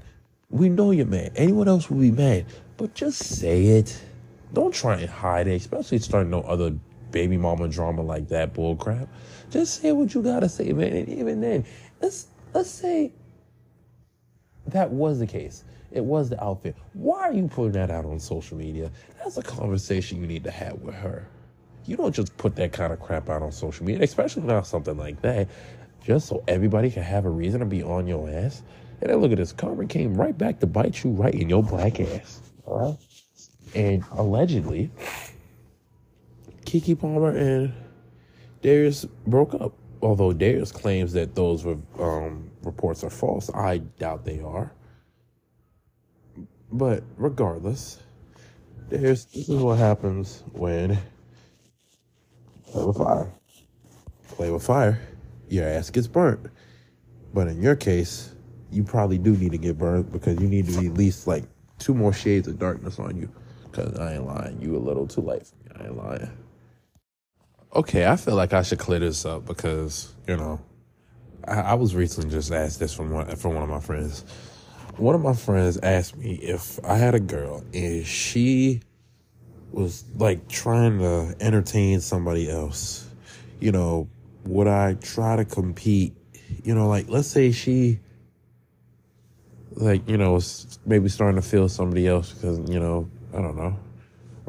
we 0.50 0.68
know 0.68 0.90
you're 0.90 1.06
mad. 1.06 1.32
Anyone 1.36 1.68
else 1.68 1.88
would 1.90 2.00
be 2.00 2.10
mad. 2.10 2.46
But 2.76 2.94
just 2.94 3.18
say 3.18 3.66
it. 3.66 4.00
Don't 4.52 4.74
try 4.74 4.96
and 4.96 5.08
hide 5.08 5.46
it, 5.46 5.54
especially 5.54 5.98
starting 5.98 6.30
no 6.30 6.40
other 6.42 6.74
baby 7.10 7.36
mama 7.36 7.68
drama 7.68 8.02
like 8.02 8.28
that 8.28 8.54
bull 8.54 8.76
crap. 8.76 9.08
Just 9.50 9.80
say 9.80 9.92
what 9.92 10.14
you 10.14 10.22
gotta 10.22 10.48
say, 10.48 10.72
man. 10.72 10.92
And 10.92 11.08
even 11.08 11.40
then, 11.40 11.64
let's 12.00 12.28
let's 12.54 12.70
say 12.70 13.12
that 14.66 14.90
was 14.90 15.18
the 15.18 15.26
case. 15.26 15.64
It 15.92 16.04
was 16.04 16.30
the 16.30 16.42
outfit. 16.42 16.76
Why 16.92 17.22
are 17.22 17.32
you 17.32 17.48
putting 17.48 17.72
that 17.72 17.90
out 17.90 18.04
on 18.04 18.20
social 18.20 18.56
media? 18.56 18.90
That's 19.18 19.36
a 19.36 19.42
conversation 19.42 20.20
you 20.20 20.26
need 20.26 20.44
to 20.44 20.50
have 20.50 20.80
with 20.80 20.94
her. 20.94 21.26
You 21.86 21.96
don't 21.96 22.14
just 22.14 22.36
put 22.36 22.54
that 22.56 22.72
kind 22.72 22.92
of 22.92 23.00
crap 23.00 23.28
out 23.28 23.42
on 23.42 23.50
social 23.50 23.84
media, 23.84 24.04
especially 24.04 24.42
not 24.42 24.66
something 24.66 24.96
like 24.96 25.20
that, 25.22 25.48
just 26.04 26.28
so 26.28 26.44
everybody 26.46 26.90
can 26.90 27.02
have 27.02 27.24
a 27.24 27.30
reason 27.30 27.60
to 27.60 27.66
be 27.66 27.82
on 27.82 28.06
your 28.06 28.30
ass. 28.30 28.62
And 29.00 29.10
then 29.10 29.18
look 29.18 29.32
at 29.32 29.38
this. 29.38 29.52
Karma 29.52 29.86
came 29.86 30.14
right 30.14 30.36
back 30.36 30.60
to 30.60 30.66
bite 30.66 31.02
you 31.02 31.10
right 31.10 31.34
in 31.34 31.48
your 31.48 31.62
black 31.62 31.98
ass. 31.98 32.40
All 32.66 32.90
right? 32.90 32.98
And 33.74 34.04
allegedly, 34.12 34.90
Keke 36.64 36.98
Palmer 36.98 37.30
and 37.30 37.72
Darius 38.62 39.04
broke 39.26 39.54
up. 39.54 39.74
Although 40.02 40.32
Darius 40.32 40.72
claims 40.72 41.12
that 41.12 41.34
those 41.34 41.66
um, 41.66 42.50
reports 42.62 43.04
are 43.04 43.10
false, 43.10 43.50
I 43.52 43.78
doubt 43.78 44.24
they 44.24 44.40
are. 44.40 44.72
But 46.72 47.02
regardless, 47.16 47.98
Darius, 48.88 49.26
this 49.26 49.48
is 49.48 49.60
what 49.60 49.78
happens 49.78 50.42
when 50.52 50.98
play 52.66 52.84
with 52.84 52.96
fire. 52.96 53.32
Play 54.28 54.50
with 54.50 54.62
fire, 54.62 55.00
your 55.48 55.66
ass 55.66 55.90
gets 55.90 56.06
burnt. 56.06 56.46
But 57.34 57.48
in 57.48 57.60
your 57.60 57.76
case, 57.76 58.34
you 58.70 58.84
probably 58.84 59.18
do 59.18 59.36
need 59.36 59.52
to 59.52 59.58
get 59.58 59.76
burnt 59.76 60.10
because 60.12 60.40
you 60.40 60.48
need 60.48 60.66
to 60.68 60.80
be 60.80 60.86
at 60.86 60.94
least 60.94 61.26
like 61.26 61.44
two 61.78 61.94
more 61.94 62.12
shades 62.12 62.48
of 62.48 62.58
darkness 62.58 62.98
on 62.98 63.16
you. 63.16 63.28
Cause 63.72 63.96
I 63.98 64.14
ain't 64.14 64.26
lying. 64.26 64.60
You 64.60 64.76
a 64.76 64.78
little 64.78 65.06
too 65.06 65.20
late 65.20 65.46
for 65.46 65.54
me. 65.56 65.80
I 65.80 65.86
ain't 65.86 65.96
lying. 65.96 66.30
Okay, 67.74 68.06
I 68.06 68.16
feel 68.16 68.34
like 68.34 68.52
I 68.52 68.62
should 68.62 68.80
clear 68.80 68.98
this 68.98 69.24
up 69.24 69.46
because 69.46 70.12
you 70.26 70.36
know, 70.36 70.60
I, 71.46 71.60
I 71.60 71.74
was 71.74 71.94
recently 71.94 72.30
just 72.30 72.50
asked 72.50 72.80
this 72.80 72.92
from 72.92 73.10
one 73.10 73.34
from 73.36 73.54
one 73.54 73.62
of 73.62 73.68
my 73.68 73.80
friends. 73.80 74.24
One 74.96 75.14
of 75.14 75.22
my 75.22 75.34
friends 75.34 75.78
asked 75.82 76.16
me 76.16 76.34
if 76.34 76.78
I 76.84 76.96
had 76.96 77.14
a 77.14 77.20
girl 77.20 77.64
and 77.72 78.04
she 78.04 78.82
was 79.70 80.04
like 80.16 80.48
trying 80.48 80.98
to 80.98 81.34
entertain 81.40 82.00
somebody 82.00 82.50
else. 82.50 83.08
You 83.60 83.72
know, 83.72 84.08
would 84.44 84.66
I 84.66 84.94
try 84.94 85.36
to 85.36 85.44
compete? 85.44 86.14
You 86.64 86.74
know, 86.74 86.88
like 86.88 87.08
let's 87.08 87.28
say 87.28 87.52
she 87.52 88.00
like 89.72 90.08
you 90.08 90.16
know 90.16 90.40
maybe 90.84 91.08
starting 91.08 91.40
to 91.40 91.46
feel 91.46 91.68
somebody 91.68 92.06
else 92.06 92.32
because 92.32 92.58
you 92.68 92.80
know 92.80 93.08
I 93.34 93.40
don't 93.40 93.56
know. 93.56 93.78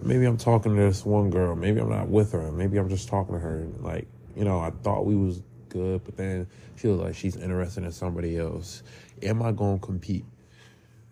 Maybe 0.01 0.25
I'm 0.25 0.37
talking 0.37 0.75
to 0.75 0.81
this 0.81 1.05
one 1.05 1.29
girl. 1.29 1.55
Maybe 1.55 1.79
I'm 1.79 1.89
not 1.89 2.07
with 2.07 2.31
her. 2.31 2.51
Maybe 2.51 2.77
I'm 2.77 2.89
just 2.89 3.07
talking 3.07 3.35
to 3.35 3.39
her. 3.39 3.67
Like, 3.79 4.07
you 4.35 4.43
know, 4.43 4.59
I 4.59 4.71
thought 4.81 5.05
we 5.05 5.15
was 5.15 5.43
good, 5.69 6.03
but 6.03 6.17
then 6.17 6.47
feels 6.75 6.99
like 6.99 7.15
she's 7.15 7.35
interested 7.35 7.83
in 7.83 7.91
somebody 7.91 8.37
else. 8.37 8.81
Am 9.21 9.41
I 9.43 9.51
going 9.51 9.79
to 9.79 9.85
compete 9.85 10.25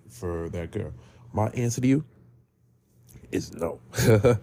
for 0.10 0.50
that 0.50 0.72
girl? 0.72 0.92
my 1.34 1.48
answer 1.50 1.82
to 1.82 1.88
you 1.88 2.04
is 3.32 3.54
no. 3.54 3.80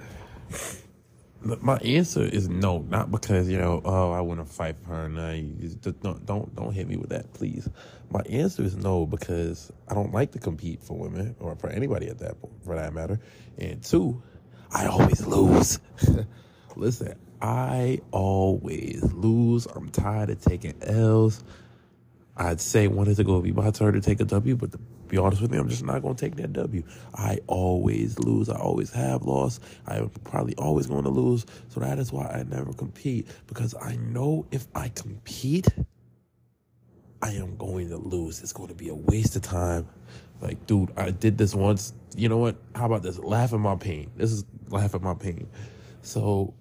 my 1.60 1.76
answer 1.78 2.22
is 2.22 2.48
no, 2.48 2.78
not 2.88 3.10
because 3.10 3.48
you 3.48 3.58
know, 3.58 3.82
oh, 3.84 4.12
I 4.12 4.20
want 4.20 4.40
to 4.40 4.46
fight 4.46 4.76
for 4.78 4.94
her. 4.94 5.08
No, 5.08 5.40
just 5.60 6.00
don't, 6.00 6.24
don't, 6.26 6.54
don't 6.54 6.72
hit 6.72 6.88
me 6.88 6.96
with 6.96 7.10
that, 7.10 7.32
please. 7.32 7.68
My 8.10 8.20
answer 8.28 8.62
is 8.62 8.76
no 8.76 9.06
because 9.06 9.72
I 9.88 9.94
don't 9.94 10.12
like 10.12 10.32
to 10.32 10.38
compete 10.38 10.82
for 10.82 10.96
women 10.96 11.34
or 11.40 11.56
for 11.56 11.68
anybody 11.68 12.08
at 12.08 12.18
that 12.18 12.40
point, 12.40 12.54
for 12.64 12.74
that 12.74 12.92
matter. 12.94 13.20
And 13.58 13.82
two, 13.82 14.22
I 14.70 14.86
always 14.86 15.26
lose. 15.26 15.78
Listen, 16.76 17.14
I 17.40 18.00
always 18.10 19.02
lose. 19.12 19.66
I'm 19.66 19.88
tired 19.88 20.30
of 20.30 20.40
taking 20.40 20.74
L's. 20.82 21.42
I'd 22.36 22.60
say 22.60 22.86
is 22.86 23.16
to 23.16 23.24
go 23.24 23.40
be 23.40 23.52
my 23.52 23.70
turn 23.70 23.94
to 23.94 24.00
take 24.00 24.20
a 24.20 24.24
W, 24.24 24.56
but 24.56 24.72
to 24.72 24.78
be 25.08 25.18
honest 25.18 25.42
with 25.42 25.52
you, 25.52 25.60
I'm 25.60 25.68
just 25.68 25.84
not 25.84 26.02
going 26.02 26.14
to 26.14 26.20
take 26.20 26.36
that 26.36 26.52
W. 26.52 26.82
I 27.14 27.38
always 27.46 28.18
lose. 28.18 28.48
I 28.48 28.56
always 28.56 28.92
have 28.92 29.22
lost. 29.22 29.62
I'm 29.86 30.10
probably 30.24 30.54
always 30.56 30.86
going 30.86 31.04
to 31.04 31.10
lose. 31.10 31.46
So 31.68 31.80
that 31.80 31.98
is 31.98 32.12
why 32.12 32.26
I 32.26 32.44
never 32.44 32.72
compete 32.72 33.28
because 33.46 33.74
I 33.80 33.96
know 33.96 34.46
if 34.50 34.66
I 34.74 34.88
compete, 34.88 35.68
I 37.22 37.30
am 37.32 37.56
going 37.56 37.88
to 37.90 37.96
lose. 37.96 38.42
It's 38.42 38.52
going 38.52 38.68
to 38.68 38.74
be 38.74 38.88
a 38.88 38.94
waste 38.94 39.36
of 39.36 39.42
time. 39.42 39.88
Like, 40.40 40.66
dude, 40.66 40.92
I 40.96 41.10
did 41.10 41.38
this 41.38 41.54
once. 41.54 41.92
You 42.14 42.28
know 42.28 42.38
what? 42.38 42.56
How 42.74 42.86
about 42.86 43.02
this? 43.02 43.18
Laugh 43.18 43.52
at 43.52 43.60
my 43.60 43.76
pain. 43.76 44.10
This 44.16 44.32
is 44.32 44.44
laugh 44.68 44.94
at 44.94 45.02
my 45.02 45.14
pain. 45.14 45.48
So 46.02 46.54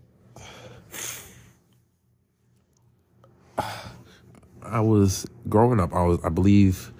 I 4.64 4.80
was 4.80 5.28
growing 5.50 5.80
up. 5.80 5.94
I 5.94 6.04
was, 6.04 6.20
I 6.24 6.30
believe, 6.30 6.92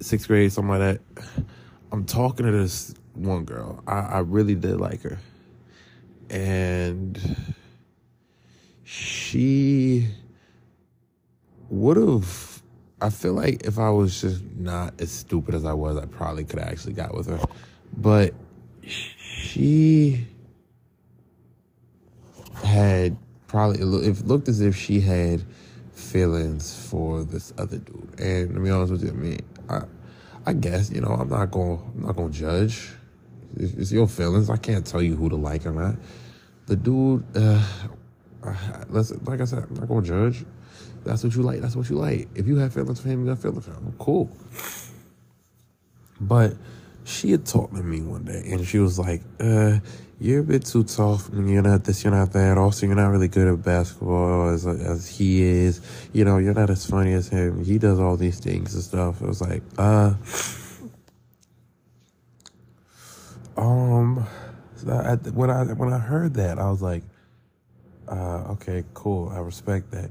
sixth 0.00 0.28
grade, 0.28 0.52
something 0.52 0.78
like 0.78 1.00
that. 1.16 1.24
I'm 1.92 2.04
talking 2.04 2.46
to 2.46 2.52
this 2.52 2.94
one 3.14 3.44
girl. 3.44 3.82
I, 3.86 3.98
I 3.98 4.18
really 4.20 4.54
did 4.54 4.80
like 4.80 5.02
her, 5.02 5.18
and 6.30 7.18
she 8.84 10.08
would 11.68 11.96
have. 11.96 12.62
I 13.00 13.10
feel 13.10 13.34
like 13.34 13.64
if 13.64 13.78
I 13.78 13.90
was 13.90 14.20
just 14.20 14.42
not 14.56 15.00
as 15.00 15.12
stupid 15.12 15.54
as 15.54 15.64
I 15.64 15.72
was, 15.72 15.96
I 15.96 16.06
probably 16.06 16.44
could 16.44 16.58
have 16.58 16.68
actually 16.68 16.94
got 16.94 17.14
with 17.14 17.28
her. 17.28 17.38
But 17.96 18.34
she 18.82 20.26
had 22.64 23.16
probably 23.46 23.80
it 23.80 24.26
looked 24.26 24.48
as 24.48 24.60
if 24.60 24.76
she 24.76 25.00
had 25.00 25.42
feelings 25.92 26.88
for 26.88 27.24
this 27.24 27.52
other 27.58 27.78
dude. 27.78 28.20
And 28.20 28.54
to 28.54 28.60
be 28.60 28.70
honest 28.70 28.92
with 28.92 29.04
you, 29.04 29.10
I 29.10 29.12
mean, 29.12 29.40
I, 29.68 29.82
I 30.46 30.52
guess 30.52 30.90
you 30.90 31.00
know 31.00 31.08
I'm 31.08 31.28
not 31.28 31.50
gonna 31.50 31.74
I'm 31.74 32.02
not 32.02 32.16
to 32.16 32.30
judge. 32.30 32.90
It's, 33.56 33.72
it's, 33.74 33.92
your 33.92 34.06
feelings. 34.06 34.50
I 34.50 34.56
can't 34.56 34.86
tell 34.86 35.02
you 35.02 35.16
who 35.16 35.28
to 35.28 35.36
like 35.36 35.66
or 35.66 35.72
not. 35.72 35.96
The 36.66 36.76
dude, 36.76 37.24
uh, 37.34 37.62
let's 38.88 39.10
like 39.22 39.40
I 39.40 39.44
said, 39.44 39.64
I'm 39.64 39.74
not 39.74 39.88
to 39.88 40.02
judge. 40.02 40.44
That's 41.04 41.24
what 41.24 41.34
you 41.34 41.42
like. 41.42 41.60
That's 41.60 41.76
what 41.76 41.88
you 41.88 41.96
like. 41.96 42.28
If 42.34 42.46
you 42.46 42.56
have 42.56 42.74
feelings 42.74 43.00
for 43.00 43.08
him, 43.08 43.24
you 43.24 43.32
got 43.32 43.40
feelings 43.40 43.64
for 43.64 43.72
him. 43.72 43.94
Cool. 43.98 44.30
But 46.20 46.54
she 47.08 47.30
had 47.30 47.46
talked 47.46 47.74
to 47.74 47.82
me 47.82 48.00
one 48.02 48.24
day, 48.24 48.42
and 48.50 48.66
she 48.66 48.78
was 48.78 48.98
like, 48.98 49.22
uh, 49.40 49.78
you're 50.20 50.40
a 50.40 50.44
bit 50.44 50.64
too 50.64 50.82
tough 50.82 51.28
and 51.28 51.48
you're 51.48 51.62
not 51.62 51.84
this, 51.84 52.02
you're 52.02 52.12
not 52.12 52.32
that. 52.32 52.58
Also, 52.58 52.86
you're 52.86 52.96
not 52.96 53.08
really 53.08 53.28
good 53.28 53.46
at 53.46 53.62
basketball 53.62 54.48
as, 54.48 54.66
as 54.66 55.08
he 55.08 55.42
is. 55.42 55.80
You 56.12 56.24
know, 56.24 56.38
you're 56.38 56.54
not 56.54 56.70
as 56.70 56.84
funny 56.84 57.12
as 57.12 57.28
him. 57.28 57.64
He 57.64 57.78
does 57.78 58.00
all 58.00 58.16
these 58.16 58.40
things 58.40 58.74
and 58.74 58.82
stuff. 58.82 59.22
It 59.22 59.28
was 59.28 59.40
like, 59.40 59.62
uh, 59.78 60.14
um, 63.56 64.26
so 64.74 64.92
I, 64.92 65.14
when 65.30 65.50
I, 65.50 65.64
when 65.64 65.92
I 65.92 65.98
heard 65.98 66.34
that, 66.34 66.58
I 66.58 66.68
was 66.68 66.82
like, 66.82 67.04
uh, 68.08 68.52
okay, 68.52 68.84
cool. 68.94 69.28
I 69.28 69.38
respect 69.38 69.92
that. 69.92 70.10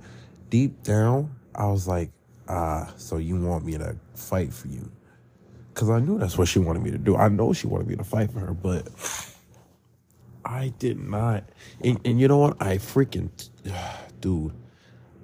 Deep 0.49 0.83
down, 0.83 1.35
I 1.53 1.65
was 1.67 1.85
like, 1.85 2.11
ah, 2.47 2.93
so 2.95 3.17
you 3.17 3.35
want 3.41 3.65
me 3.65 3.77
to 3.77 3.97
fight 4.15 4.53
for 4.53 4.69
you. 4.69 4.89
Cause 5.77 5.91
I 5.91 5.99
knew 5.99 6.17
that's 6.17 6.39
what 6.39 6.47
she 6.47 6.57
wanted 6.57 6.81
me 6.81 6.89
to 6.89 6.97
do. 6.97 7.15
I 7.15 7.29
know 7.29 7.53
she 7.53 7.67
wanted 7.67 7.87
me 7.87 7.95
to 7.97 8.03
fight 8.03 8.31
for 8.31 8.39
her, 8.39 8.51
but 8.51 8.87
I 10.43 10.73
did 10.79 10.97
not. 10.97 11.43
And, 11.83 12.01
and 12.03 12.19
you 12.19 12.27
know 12.27 12.39
what? 12.39 12.59
I 12.59 12.77
freaking, 12.77 13.29
dude, 14.19 14.53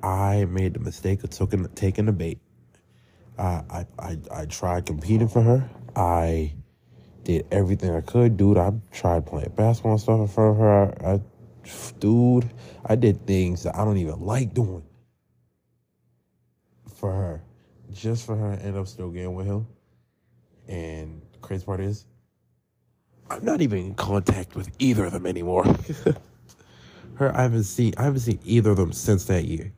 I 0.03 0.45
made 0.45 0.75
the 0.75 0.79
mistake 0.79 1.23
of 1.23 1.31
taking 1.31 1.67
taking 1.69 2.05
the 2.05 2.11
bait. 2.11 2.37
Uh, 3.35 3.63
I, 3.67 3.87
I 3.97 4.17
I 4.31 4.45
tried 4.45 4.85
competing 4.85 5.27
for 5.27 5.41
her. 5.41 5.67
I 5.95 6.53
did 7.23 7.47
everything 7.51 7.95
I 7.95 8.01
could, 8.01 8.37
dude. 8.37 8.59
I 8.59 8.73
tried 8.91 9.25
playing 9.25 9.53
basketball 9.55 9.93
and 9.93 10.01
stuff 10.01 10.19
in 10.19 10.27
front 10.27 10.51
of 10.51 10.57
her. 10.57 11.03
I, 11.03 11.13
I, 11.13 11.21
dude, 11.97 12.47
I 12.85 12.93
did 12.95 13.25
things 13.25 13.63
that 13.63 13.75
I 13.75 13.83
don't 13.83 13.97
even 13.97 14.21
like 14.21 14.53
doing 14.53 14.83
for 16.93 17.11
her, 17.11 17.43
just 17.91 18.27
for 18.27 18.35
her. 18.35 18.55
To 18.55 18.61
end 18.61 18.77
up 18.77 18.87
still 18.87 19.09
getting 19.09 19.33
with 19.33 19.47
him. 19.47 19.65
And 20.67 21.21
crazy 21.41 21.65
part 21.65 21.81
is, 21.81 22.05
I'm 23.29 23.43
not 23.43 23.61
even 23.61 23.79
in 23.79 23.95
contact 23.95 24.55
with 24.55 24.69
either 24.79 25.05
of 25.05 25.13
them 25.13 25.25
anymore. 25.25 25.65
Her, 27.15 27.35
I 27.35 27.43
haven't 27.43 27.63
seen 27.63 27.93
I 27.97 28.03
haven't 28.03 28.21
seen 28.21 28.39
either 28.43 28.71
of 28.71 28.77
them 28.77 28.91
since 28.91 29.25
that 29.25 29.45
year. 29.45 29.71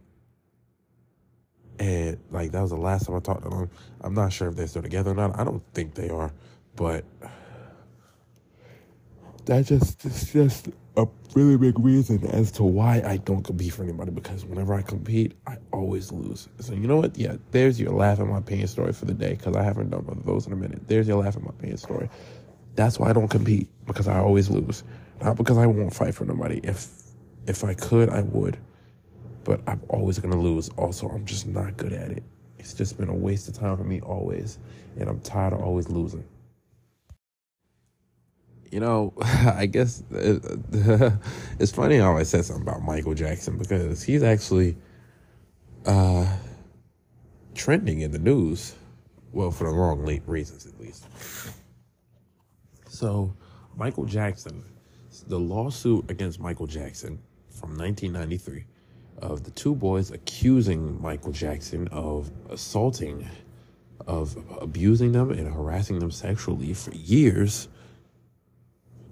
And 1.79 2.17
like 2.31 2.51
that 2.51 2.61
was 2.61 2.71
the 2.71 2.77
last 2.77 3.05
time 3.05 3.15
I 3.15 3.19
talked 3.19 3.43
to 3.43 3.49
them. 3.49 3.69
I'm 4.01 4.13
not 4.13 4.31
sure 4.31 4.47
if 4.47 4.55
they're 4.55 4.67
still 4.67 4.81
together 4.81 5.11
or 5.11 5.15
not. 5.15 5.37
I 5.37 5.43
don't 5.43 5.63
think 5.73 5.95
they 5.95 6.09
are, 6.09 6.31
but 6.75 7.03
that 9.45 9.65
just 9.65 10.05
it's 10.05 10.31
just 10.31 10.69
a 10.97 11.07
really 11.35 11.57
big 11.57 11.79
reason 11.79 12.25
as 12.27 12.51
to 12.53 12.63
why 12.63 13.01
I 13.05 13.17
don't 13.17 13.43
compete 13.43 13.73
for 13.73 13.83
anybody 13.83 14.11
because 14.11 14.45
whenever 14.45 14.73
I 14.73 14.81
compete, 14.81 15.33
I 15.47 15.57
always 15.71 16.11
lose. 16.11 16.49
So 16.59 16.73
you 16.73 16.87
know 16.87 16.97
what? 16.97 17.17
Yeah, 17.17 17.35
there's 17.51 17.79
your 17.79 17.91
laugh 17.91 18.19
at 18.19 18.27
my 18.27 18.41
pain 18.41 18.65
story 18.67 18.93
for 18.93 19.05
the 19.05 19.13
day 19.13 19.35
because 19.35 19.55
I 19.55 19.63
haven't 19.63 19.91
done 19.91 20.05
one 20.05 20.17
of 20.17 20.25
those 20.25 20.47
in 20.47 20.53
a 20.53 20.55
minute. 20.55 20.87
There's 20.87 21.07
your 21.07 21.23
laugh 21.23 21.35
at 21.35 21.43
my 21.43 21.51
pain 21.59 21.77
story. 21.77 22.09
That's 22.75 22.99
why 22.99 23.09
I 23.09 23.13
don't 23.13 23.29
compete 23.29 23.69
because 23.85 24.07
I 24.07 24.19
always 24.19 24.49
lose. 24.49 24.83
Not 25.21 25.37
because 25.37 25.57
I 25.57 25.65
won't 25.67 25.93
fight 25.93 26.15
for 26.15 26.25
nobody. 26.25 26.59
If 26.63 26.87
if 27.47 27.63
I 27.63 27.73
could, 27.73 28.09
I 28.09 28.21
would. 28.21 28.57
But 29.43 29.61
I'm 29.67 29.81
always 29.89 30.19
gonna 30.19 30.39
lose. 30.39 30.69
Also, 30.77 31.09
I'm 31.09 31.25
just 31.25 31.47
not 31.47 31.77
good 31.77 31.93
at 31.93 32.11
it. 32.11 32.23
It's 32.59 32.73
just 32.73 32.97
been 32.97 33.09
a 33.09 33.15
waste 33.15 33.47
of 33.47 33.55
time 33.55 33.77
for 33.77 33.83
me 33.83 34.01
always, 34.01 34.59
and 34.99 35.09
I'm 35.09 35.19
tired 35.21 35.53
of 35.53 35.61
always 35.61 35.89
losing. 35.89 36.25
You 38.75 38.81
know, 38.81 39.13
I 39.21 39.67
guess 39.67 40.03
it's 40.11 41.71
funny 41.71 41.97
how 41.97 42.17
I 42.17 42.23
said 42.23 42.43
something 42.43 42.67
about 42.67 42.81
Michael 42.81 43.13
Jackson 43.13 43.57
because 43.57 44.03
he's 44.03 44.21
actually 44.21 44.75
uh, 45.85 46.27
trending 47.53 48.01
in 48.01 48.11
the 48.11 48.19
news. 48.19 48.75
Well, 49.31 49.49
for 49.51 49.63
the 49.63 49.73
wrong 49.73 50.03
reasons, 50.25 50.65
at 50.65 50.77
least. 50.77 51.05
So, 52.89 53.33
Michael 53.77 54.03
Jackson, 54.03 54.61
the 55.25 55.39
lawsuit 55.39 56.11
against 56.11 56.41
Michael 56.41 56.67
Jackson 56.67 57.17
from 57.49 57.77
1993 57.77 58.65
of 59.19 59.45
the 59.45 59.51
two 59.51 59.73
boys 59.73 60.11
accusing 60.11 61.01
Michael 61.01 61.31
Jackson 61.31 61.87
of 61.93 62.29
assaulting, 62.49 63.25
of 64.05 64.35
abusing 64.59 65.13
them 65.13 65.31
and 65.31 65.47
harassing 65.47 65.99
them 65.99 66.11
sexually 66.11 66.73
for 66.73 66.91
years 66.91 67.69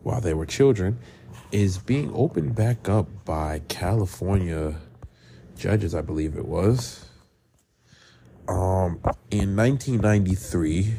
while 0.04 0.22
they 0.22 0.34
were 0.34 0.46
children 0.46 1.00
is 1.52 1.78
being 1.78 2.12
opened 2.14 2.56
back 2.56 2.90
up 2.90 3.08
by 3.26 3.62
California 3.68 4.76
judges, 5.58 5.94
I 5.96 6.02
believe 6.02 6.36
it 6.36 6.46
was. 6.46 7.06
Um, 8.48 9.00
in 9.32 9.56
1993, 9.56 10.94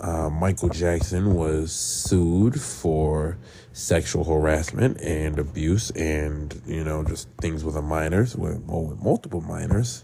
uh, 0.00 0.28
Michael 0.30 0.70
Jackson 0.70 1.34
was 1.34 1.72
sued 1.72 2.60
for 2.60 3.38
sexual 3.72 4.24
harassment 4.24 5.00
and 5.00 5.38
abuse 5.38 5.90
and, 5.90 6.60
you 6.66 6.82
know, 6.82 7.04
just 7.04 7.28
things 7.40 7.64
with 7.64 7.74
the 7.74 7.82
minors, 7.82 8.34
with, 8.34 8.62
well, 8.66 8.84
with 8.86 9.02
multiple 9.02 9.40
minors. 9.40 10.02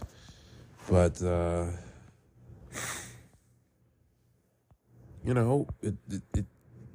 But, 0.89 1.21
uh, 1.21 1.65
you 5.25 5.33
know, 5.33 5.67
it, 5.81 5.95
it, 6.09 6.21
it 6.35 6.45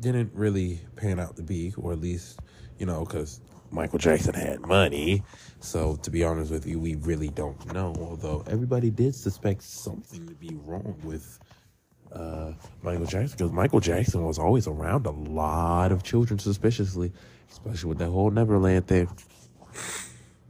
didn't 0.00 0.32
really 0.35 0.80
pan 0.96 1.18
out 1.18 1.37
to 1.37 1.42
be, 1.42 1.72
or 1.76 1.92
at 1.92 2.00
least, 2.00 2.40
you 2.78 2.87
know, 2.87 3.04
because 3.04 3.40
Michael 3.70 3.98
Jackson 3.98 4.35
had 4.35 4.61
money. 4.61 5.22
So, 5.61 5.96
to 5.96 6.11
be 6.11 6.24
honest 6.24 6.50
with 6.50 6.66
you, 6.66 6.78
we 6.78 6.96
really 6.96 7.28
don't 7.28 7.72
know. 7.72 7.94
Although 7.98 8.44
everybody 8.46 8.90
did 8.90 9.14
suspect 9.14 9.62
something 9.62 10.26
to 10.26 10.35
be 10.35 10.56
wrong 10.64 10.96
with 11.02 11.38
uh, 12.12 12.52
Michael 12.82 13.06
Jackson 13.06 13.37
because 13.37 13.52
Michael 13.52 13.80
Jackson 13.80 14.24
was 14.24 14.38
always 14.38 14.66
around 14.66 15.06
a 15.06 15.11
lot 15.11 15.92
of 15.92 16.02
children 16.02 16.38
suspiciously, 16.38 17.12
especially 17.50 17.88
with 17.88 17.98
that 17.98 18.11
whole 18.11 18.30
Neverland 18.30 18.87
thing. 18.87 19.09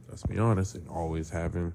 Let's 0.09 0.23
be 0.23 0.37
honest, 0.37 0.75
and 0.75 0.87
always 0.87 1.29
having 1.29 1.73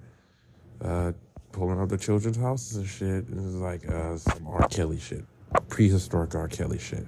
uh, 0.82 1.12
pulling 1.52 1.80
up 1.80 1.88
the 1.88 1.98
children's 1.98 2.36
houses 2.36 2.76
and 2.76 2.86
shit. 2.86 3.28
It 3.28 3.34
was 3.34 3.56
like 3.56 3.88
uh, 3.88 4.16
some 4.16 4.46
R. 4.46 4.66
Kelly 4.68 4.98
shit. 4.98 5.24
prehistoric 5.68 6.34
R. 6.34 6.48
Kelly 6.48 6.78
shit. 6.78 7.06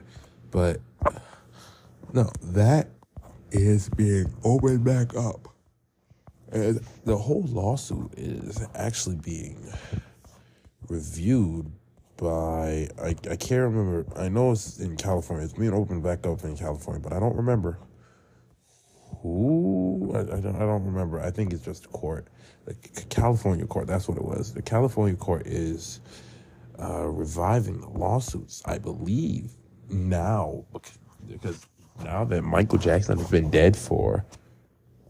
But 0.54 0.80
no, 2.12 2.30
that 2.40 2.90
is 3.50 3.88
being 3.88 4.32
opened 4.44 4.84
back 4.84 5.16
up. 5.16 5.48
And 6.52 6.80
the 7.04 7.16
whole 7.16 7.42
lawsuit 7.42 8.12
is 8.16 8.64
actually 8.76 9.16
being 9.16 9.74
reviewed 10.88 11.72
by 12.16 12.88
I, 13.02 13.16
I 13.28 13.34
can't 13.34 13.62
remember. 13.62 14.06
I 14.16 14.28
know 14.28 14.52
it's 14.52 14.78
in 14.78 14.96
California. 14.96 15.44
It's 15.44 15.54
being 15.54 15.74
opened 15.74 16.04
back 16.04 16.24
up 16.24 16.44
in 16.44 16.56
California, 16.56 17.02
but 17.02 17.12
I 17.12 17.18
don't 17.18 17.34
remember 17.34 17.80
who. 19.22 20.12
I, 20.14 20.20
I 20.20 20.40
don't. 20.40 20.54
I 20.54 20.60
don't 20.60 20.84
remember. 20.84 21.20
I 21.20 21.32
think 21.32 21.52
it's 21.52 21.64
just 21.64 21.86
a 21.86 21.88
court, 21.88 22.28
the 22.64 22.74
California 23.10 23.66
court. 23.66 23.88
That's 23.88 24.06
what 24.06 24.18
it 24.18 24.24
was. 24.24 24.54
The 24.54 24.62
California 24.62 25.16
court 25.16 25.48
is 25.48 25.98
uh, 26.80 27.08
reviving 27.08 27.80
the 27.80 27.88
lawsuits. 27.88 28.62
I 28.64 28.78
believe 28.78 29.50
now 29.90 30.64
because 31.28 31.66
now 32.04 32.24
that 32.24 32.42
Michael 32.42 32.78
Jackson 32.78 33.18
has 33.18 33.30
been 33.30 33.50
dead 33.50 33.76
for 33.76 34.24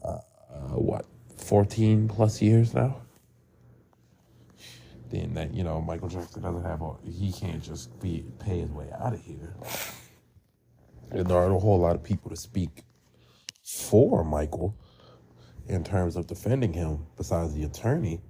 uh, 0.04 0.18
uh, 0.52 0.78
what 0.78 1.06
fourteen 1.38 2.08
plus 2.08 2.42
years 2.42 2.74
now 2.74 2.96
then 5.10 5.34
that 5.34 5.54
you 5.54 5.62
know 5.64 5.80
Michael 5.80 6.08
Jackson 6.08 6.42
doesn't 6.42 6.64
have 6.64 6.82
a 6.82 6.94
he 7.04 7.32
can't 7.32 7.62
just 7.62 7.98
be 8.00 8.24
pay 8.40 8.60
his 8.60 8.70
way 8.70 8.88
out 9.00 9.14
of 9.14 9.22
here. 9.22 9.54
And 11.10 11.26
there 11.26 11.38
aren't 11.38 11.54
a 11.54 11.58
whole 11.58 11.78
lot 11.78 11.94
of 11.94 12.02
people 12.02 12.30
to 12.30 12.36
speak 12.36 12.82
for 13.64 14.24
Michael 14.24 14.76
in 15.68 15.84
terms 15.84 16.16
of 16.16 16.26
defending 16.26 16.72
him 16.72 17.06
besides 17.16 17.54
the 17.54 17.64
attorney. 17.64 18.20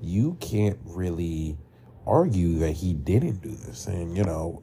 You 0.00 0.36
can't 0.40 0.78
really 0.84 1.58
argue 2.06 2.58
that 2.60 2.72
he 2.72 2.94
didn't 2.94 3.42
do 3.42 3.50
this, 3.50 3.86
and 3.86 4.16
you 4.16 4.24
know 4.24 4.62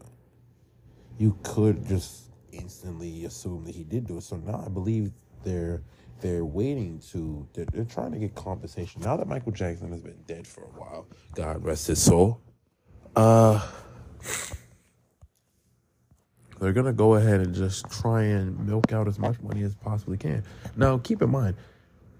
you 1.17 1.37
could 1.43 1.85
just 1.87 2.31
instantly 2.51 3.25
assume 3.25 3.63
that 3.65 3.75
he 3.75 3.83
did 3.83 4.07
do 4.07 4.17
it. 4.17 4.23
So 4.23 4.37
now 4.37 4.63
I 4.65 4.69
believe 4.69 5.11
they're 5.43 5.81
they're 6.21 6.45
waiting 6.45 6.99
to 7.11 7.47
they're, 7.53 7.65
they're, 7.73 7.83
trying 7.83 8.11
to 8.11 8.19
get 8.19 8.35
compensation. 8.35 9.01
Now 9.01 9.17
that 9.17 9.27
michael 9.27 9.51
jackson 9.51 9.91
has 9.91 10.01
been 10.01 10.21
dead 10.27 10.45
for 10.45 10.61
a 10.63 10.67
while 10.79 11.07
god 11.33 11.63
rest 11.63 11.87
his 11.87 12.01
soul 12.01 12.39
uh 13.15 13.65
they're 16.59 16.73
gonna 16.73 16.93
go 16.93 17.15
ahead 17.15 17.41
and 17.41 17.55
just 17.55 17.89
try 17.89 18.21
and 18.21 18.57
milk 18.67 18.93
out 18.93 19.07
as 19.07 19.17
much 19.17 19.39
money 19.41 19.63
as 19.63 19.73
possibly 19.75 20.17
can. 20.17 20.43
Now 20.77 20.99
keep 20.99 21.21
in 21.21 21.31
mind 21.31 21.55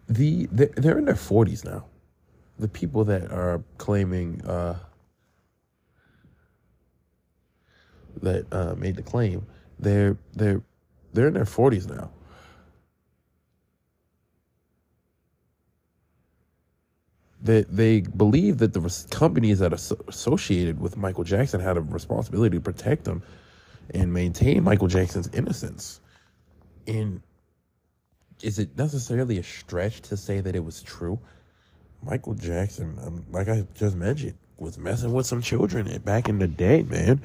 the 0.09 0.47
they're 0.51 0.97
in 0.97 1.05
their 1.05 1.13
40s 1.13 1.63
now. 1.63 1.85
The 2.57 2.67
people 2.67 3.03
that 3.05 3.31
are 3.31 3.63
claiming 3.77 4.41
uh 4.45 4.79
that 8.21 8.45
uh 8.53 8.75
made 8.75 8.95
the 8.95 9.03
claim 9.03 9.45
they're 9.79 10.17
they're 10.33 10.61
they're 11.13 11.27
in 11.27 11.33
their 11.33 11.45
40s 11.45 11.89
now 11.89 12.09
that 17.43 17.75
they 17.75 18.01
believe 18.01 18.59
that 18.59 18.73
the 18.73 19.05
companies 19.09 19.59
that 19.59 19.73
are 19.73 19.97
associated 20.07 20.79
with 20.79 20.97
Michael 20.97 21.23
Jackson 21.23 21.59
had 21.59 21.77
a 21.77 21.81
responsibility 21.81 22.57
to 22.57 22.61
protect 22.61 23.03
them 23.05 23.23
and 23.93 24.13
maintain 24.13 24.63
Michael 24.63 24.87
Jackson's 24.87 25.29
innocence. 25.33 26.01
And 26.87 27.21
is 28.43 28.59
it 28.59 28.77
necessarily 28.77 29.39
a 29.39 29.43
stretch 29.43 30.01
to 30.03 30.17
say 30.17 30.41
that 30.41 30.55
it 30.55 30.63
was 30.63 30.83
true? 30.83 31.19
Michael 32.03 32.35
Jackson, 32.35 32.97
um, 33.03 33.25
like 33.31 33.49
I 33.49 33.65
just 33.75 33.95
mentioned, 33.95 34.35
was 34.61 34.77
messing 34.77 35.11
with 35.11 35.25
some 35.25 35.41
children 35.41 35.97
back 36.05 36.29
in 36.29 36.37
the 36.37 36.47
day, 36.47 36.83
man. 36.83 37.19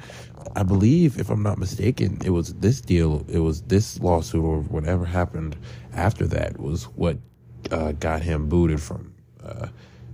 I 0.57 0.63
believe, 0.63 1.21
if 1.21 1.29
I'm 1.29 1.43
not 1.43 1.59
mistaken, 1.59 2.19
it 2.25 2.31
was 2.31 2.55
this 2.55 2.81
deal, 2.81 3.25
it 3.29 3.41
was 3.41 3.63
this 3.63 4.01
lawsuit 4.01 4.43
or 4.43 4.61
whatever 4.63 5.05
happened 5.05 5.57
after 5.93 6.27
that 6.29 6.59
was 6.59 6.85
what 6.85 7.19
uh, 7.71 7.93
got 7.93 8.23
him 8.23 8.49
booted 8.49 8.81
from 8.81 9.13
uh, 9.45 9.69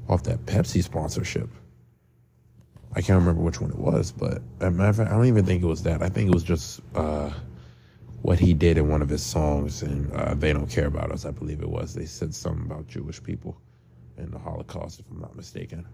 off 0.08 0.24
that 0.24 0.44
Pepsi 0.46 0.82
sponsorship. 0.82 1.48
I 2.94 3.00
can't 3.00 3.20
remember 3.20 3.40
which 3.40 3.61
one 3.61 3.70
it 3.70 3.78
was, 3.78 4.12
but 4.12 4.42
fact, 4.58 4.98
I 4.98 5.04
don't 5.04 5.26
even 5.26 5.46
think 5.46 5.62
it 5.62 5.66
was 5.66 5.85
that. 5.85 6.02
I 6.02 6.08
think 6.08 6.28
it 6.28 6.35
was 6.35 6.42
just 6.44 6.80
uh, 6.94 7.30
what 8.22 8.38
he 8.38 8.52
did 8.52 8.76
in 8.78 8.88
one 8.88 9.00
of 9.00 9.08
his 9.08 9.22
songs, 9.22 9.82
and 9.82 10.12
uh, 10.12 10.35
they 10.35 10.52
don't 10.52 10.68
care 10.68 10.87
about 10.87 11.12
us. 11.12 11.24
I 11.24 11.30
believe 11.30 11.62
it 11.62 11.70
was. 11.70 11.94
They 11.94 12.04
said 12.04 12.35
something 12.35 12.66
about 12.66 12.88
Jewish 12.88 13.22
people 13.22 13.56
in 14.18 14.30
the 14.30 14.38
Holocaust, 14.38 15.00
if 15.00 15.06
I'm 15.11 15.20
not 15.20 15.35
mistaken, 15.37 15.87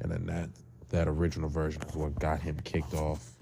and 0.00 0.12
then 0.12 0.26
that 0.26 0.50
that 0.90 1.08
original 1.08 1.48
version 1.48 1.82
is 1.82 1.94
what 1.94 2.18
got 2.18 2.40
him 2.40 2.58
kicked 2.64 2.94
off 2.94 3.34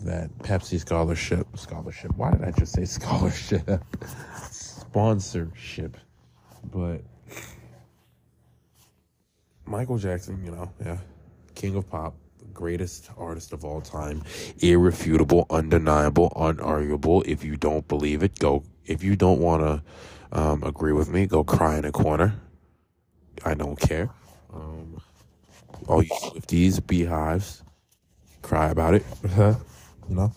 that 0.00 0.36
Pepsi 0.38 0.80
scholarship. 0.80 1.46
Scholarship. 1.56 2.12
Why 2.16 2.30
did 2.32 2.44
I 2.44 2.50
just 2.52 2.72
say 2.72 2.84
scholarship? 2.86 3.84
Sponsorship. 4.50 5.96
But 6.70 7.02
Michael 9.66 9.98
Jackson, 9.98 10.44
you 10.44 10.50
know, 10.50 10.70
yeah, 10.84 10.98
king 11.54 11.76
of 11.76 11.88
pop, 11.88 12.14
greatest 12.52 13.10
artist 13.16 13.52
of 13.52 13.64
all 13.64 13.80
time, 13.80 14.22
irrefutable, 14.60 15.46
undeniable, 15.50 16.30
unarguable. 16.36 17.24
If 17.26 17.44
you 17.44 17.56
don't 17.56 17.86
believe 17.88 18.22
it, 18.22 18.38
go. 18.38 18.64
If 18.84 19.02
you 19.02 19.16
don't 19.16 19.40
want 19.40 19.62
to 19.62 20.38
um, 20.38 20.62
agree 20.62 20.92
with 20.92 21.08
me, 21.08 21.26
go 21.26 21.44
cry 21.44 21.78
in 21.78 21.84
a 21.84 21.92
corner. 21.92 22.34
I 23.44 23.54
don't 23.54 23.78
care. 23.78 24.10
Um, 24.52 25.00
all 25.86 26.02
you 26.02 26.10
Swifties, 26.10 26.80
BeyHives, 26.80 27.62
cry 28.42 28.70
about 28.70 28.94
it. 28.94 29.04
you 29.36 29.56
know. 30.08 30.32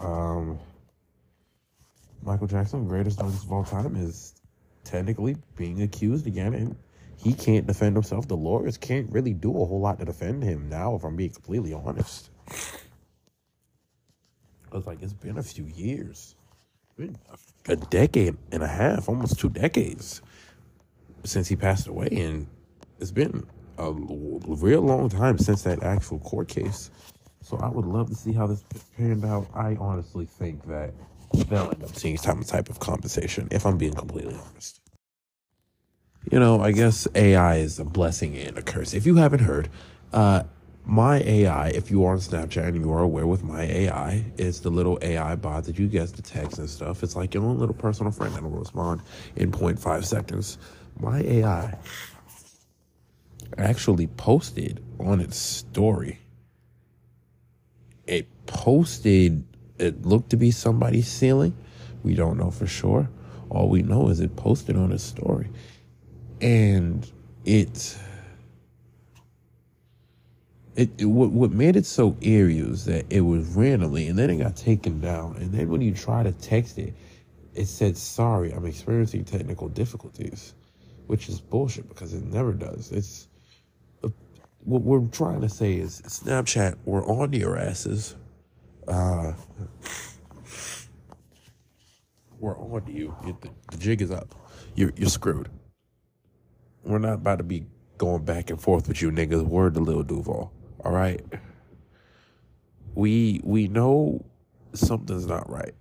Um, 0.00 0.58
Michael 2.22 2.46
Jackson, 2.46 2.88
greatest 2.88 3.20
artist 3.20 3.44
of 3.44 3.52
all 3.52 3.64
time, 3.64 3.96
is 3.96 4.34
technically 4.84 5.36
being 5.56 5.82
accused 5.82 6.26
again 6.26 6.54
and 6.54 6.76
he 7.16 7.32
can't 7.32 7.66
defend 7.66 7.96
himself. 7.96 8.28
The 8.28 8.36
lawyers 8.36 8.76
can't 8.76 9.10
really 9.10 9.32
do 9.32 9.50
a 9.50 9.64
whole 9.64 9.80
lot 9.80 9.98
to 9.98 10.04
defend 10.04 10.42
him 10.42 10.68
now, 10.68 10.94
if 10.94 11.04
I'm 11.04 11.16
being 11.16 11.30
completely 11.30 11.72
honest. 11.72 12.30
I 14.72 14.76
was 14.76 14.86
like, 14.86 15.02
it's 15.02 15.12
been 15.12 15.38
a 15.38 15.42
few 15.42 15.64
years, 15.64 16.34
a 17.68 17.76
decade 17.76 18.36
and 18.52 18.62
a 18.62 18.66
half, 18.66 19.08
almost 19.08 19.38
two 19.38 19.48
decades 19.48 20.20
since 21.24 21.48
he 21.48 21.56
passed 21.56 21.86
away, 21.86 22.08
and 22.10 22.46
it's 23.00 23.12
been 23.12 23.46
a 23.78 23.92
real 23.92 24.82
long 24.82 25.08
time 25.08 25.38
since 25.38 25.62
that 25.62 25.82
actual 25.82 26.18
court 26.20 26.48
case. 26.48 26.90
So 27.42 27.58
I 27.58 27.68
would 27.68 27.86
love 27.86 28.08
to 28.10 28.14
see 28.14 28.32
how 28.32 28.46
this 28.46 28.64
panned 28.96 29.24
out. 29.24 29.48
I 29.54 29.76
honestly 29.80 30.26
think 30.26 30.66
that 30.68 30.92
they'll 31.48 31.70
end 31.70 31.84
up 31.84 31.94
seeing 31.96 32.18
some 32.18 32.42
type 32.44 32.70
of 32.70 32.80
compensation, 32.80 33.48
if 33.50 33.66
I'm 33.66 33.78
being 33.78 33.94
completely 33.94 34.36
honest 34.36 34.74
you 36.30 36.40
know, 36.40 36.60
I 36.60 36.72
guess 36.72 37.06
AI 37.14 37.56
is 37.56 37.78
a 37.78 37.84
blessing 37.84 38.36
and 38.36 38.58
a 38.58 38.62
curse. 38.62 38.94
If 38.94 39.06
you 39.06 39.16
haven't 39.16 39.40
heard, 39.40 39.68
uh, 40.12 40.44
my 40.86 41.18
AI, 41.20 41.68
if 41.68 41.90
you 41.90 42.04
are 42.04 42.12
on 42.12 42.18
Snapchat 42.18 42.68
and 42.68 42.76
you 42.84 42.92
are 42.92 43.00
aware 43.02 43.26
with 43.26 43.44
my 43.44 43.62
AI, 43.62 44.24
it's 44.36 44.60
the 44.60 44.70
little 44.70 44.98
AI 45.02 45.36
bot 45.36 45.64
that 45.64 45.78
you 45.78 45.88
get 45.88 46.12
the 46.14 46.22
text 46.22 46.58
and 46.58 46.70
stuff. 46.70 47.02
It's 47.02 47.16
like 47.16 47.34
your 47.34 47.44
own 47.44 47.58
little 47.58 47.74
personal 47.74 48.12
friend 48.12 48.34
that 48.34 48.42
will 48.42 48.50
respond 48.50 49.02
in 49.36 49.52
0.5 49.52 50.04
seconds. 50.04 50.58
My 51.00 51.20
AI 51.22 51.76
actually 53.58 54.06
posted 54.06 54.82
on 54.98 55.20
its 55.20 55.36
story. 55.36 56.20
It 58.06 58.28
posted, 58.46 59.44
it 59.78 60.04
looked 60.04 60.30
to 60.30 60.36
be 60.36 60.50
somebody's 60.50 61.08
ceiling. 61.08 61.56
We 62.02 62.14
don't 62.14 62.38
know 62.38 62.50
for 62.50 62.66
sure. 62.66 63.08
All 63.50 63.68
we 63.68 63.82
know 63.82 64.08
is 64.08 64.20
it 64.20 64.36
posted 64.36 64.76
on 64.76 64.92
its 64.92 65.04
story 65.04 65.48
and 66.40 67.10
it 67.44 67.98
it, 70.76 70.90
it, 70.98 71.04
what, 71.04 71.30
what 71.30 71.52
made 71.52 71.76
it 71.76 71.86
so 71.86 72.16
eerie 72.20 72.62
was 72.62 72.84
that 72.86 73.06
it 73.10 73.20
was 73.20 73.46
randomly 73.54 74.08
and 74.08 74.18
then 74.18 74.28
it 74.28 74.36
got 74.38 74.56
taken 74.56 75.00
down 75.00 75.36
and 75.36 75.52
then 75.52 75.68
when 75.70 75.80
you 75.80 75.94
try 75.94 76.22
to 76.22 76.32
text 76.32 76.78
it 76.78 76.94
it 77.54 77.66
said 77.66 77.96
sorry 77.96 78.52
i'm 78.52 78.66
experiencing 78.66 79.24
technical 79.24 79.68
difficulties 79.68 80.54
which 81.06 81.28
is 81.28 81.40
bullshit 81.40 81.88
because 81.88 82.12
it 82.12 82.24
never 82.24 82.52
does 82.52 82.92
it's 82.92 83.28
what 84.64 84.82
we're 84.82 85.06
trying 85.08 85.42
to 85.42 85.50
say 85.50 85.74
is 85.74 86.02
snapchat 86.02 86.76
we're 86.86 87.06
on 87.06 87.32
your 87.32 87.58
asses 87.58 88.16
uh 88.88 89.32
we're 92.40 92.58
on 92.58 92.82
you 92.86 93.16
the, 93.24 93.50
the 93.72 93.78
jig 93.78 94.02
is 94.02 94.10
up 94.10 94.34
you're, 94.76 94.92
you're 94.96 95.10
screwed 95.10 95.48
we're 96.84 96.98
not 97.00 97.14
about 97.14 97.38
to 97.38 97.44
be 97.44 97.66
going 97.98 98.24
back 98.24 98.50
and 98.50 98.60
forth 98.60 98.88
with 98.88 99.02
you 99.02 99.12
niggas. 99.12 99.44
Word 99.44 99.74
to 99.76 99.80
Lil 99.80 100.04
Duval. 100.04 100.52
All 100.84 100.92
right. 100.92 101.22
We 102.96 103.40
we 103.44 103.68
know 103.68 104.24
something's 104.74 105.26
not 105.26 105.50
right 105.50 105.74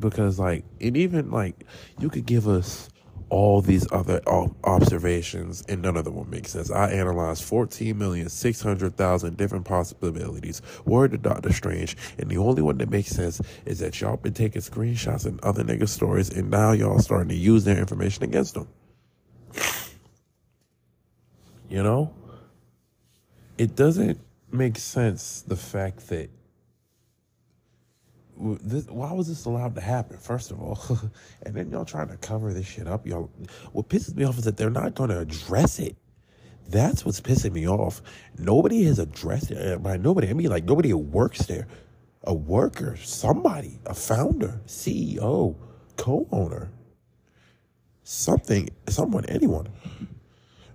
because 0.00 0.38
like 0.40 0.64
and 0.80 0.96
even 0.98 1.32
like 1.32 1.64
you 2.00 2.10
could 2.10 2.26
give 2.26 2.48
us 2.48 2.89
all 3.30 3.62
these 3.62 3.86
other 3.92 4.20
observations, 4.64 5.62
and 5.68 5.80
none 5.82 5.96
of 5.96 6.04
them 6.04 6.16
will 6.16 6.28
make 6.28 6.48
sense. 6.48 6.70
I 6.70 6.90
analyzed 6.90 7.42
14,600,000 7.44 9.36
different 9.36 9.64
possibilities. 9.64 10.60
Word 10.84 11.12
to 11.12 11.18
Doctor 11.18 11.52
Strange, 11.52 11.96
and 12.18 12.28
the 12.28 12.38
only 12.38 12.60
one 12.62 12.78
that 12.78 12.90
makes 12.90 13.10
sense 13.10 13.40
is 13.64 13.78
that 13.78 14.00
y'all 14.00 14.16
been 14.16 14.34
taking 14.34 14.60
screenshots 14.62 15.26
and 15.26 15.40
other 15.42 15.62
niggas' 15.62 15.90
stories, 15.90 16.28
and 16.30 16.50
now 16.50 16.72
y'all 16.72 16.98
starting 16.98 17.28
to 17.28 17.36
use 17.36 17.64
their 17.64 17.78
information 17.78 18.24
against 18.24 18.54
them. 18.54 18.68
You 21.68 21.82
know? 21.82 22.12
It 23.56 23.76
doesn't 23.76 24.18
make 24.50 24.76
sense 24.76 25.42
the 25.42 25.54
fact 25.54 26.08
that 26.08 26.30
this, 28.62 28.86
why 28.86 29.12
was 29.12 29.28
this 29.28 29.44
allowed 29.44 29.74
to 29.74 29.80
happen? 29.80 30.16
First 30.18 30.50
of 30.50 30.60
all, 30.60 30.80
and 31.42 31.54
then 31.54 31.70
y'all 31.70 31.84
trying 31.84 32.08
to 32.08 32.16
cover 32.16 32.52
this 32.52 32.66
shit 32.66 32.86
up. 32.86 33.06
Y'all, 33.06 33.30
what 33.72 33.88
pisses 33.88 34.14
me 34.14 34.24
off 34.24 34.38
is 34.38 34.44
that 34.44 34.56
they're 34.56 34.70
not 34.70 34.94
going 34.94 35.10
to 35.10 35.18
address 35.18 35.78
it. 35.78 35.96
That's 36.68 37.04
what's 37.04 37.20
pissing 37.20 37.52
me 37.52 37.68
off. 37.68 38.00
Nobody 38.38 38.84
has 38.84 38.98
addressed 38.98 39.50
it. 39.50 39.74
Uh, 39.74 39.78
by 39.78 39.96
nobody, 39.96 40.28
I 40.28 40.34
mean 40.34 40.50
like 40.50 40.64
nobody 40.64 40.90
who 40.90 40.98
works 40.98 41.46
there, 41.46 41.66
a 42.24 42.34
worker, 42.34 42.96
somebody, 42.96 43.80
a 43.86 43.94
founder, 43.94 44.60
CEO, 44.66 45.56
co-owner, 45.96 46.70
something, 48.04 48.68
someone, 48.88 49.24
anyone. 49.26 49.68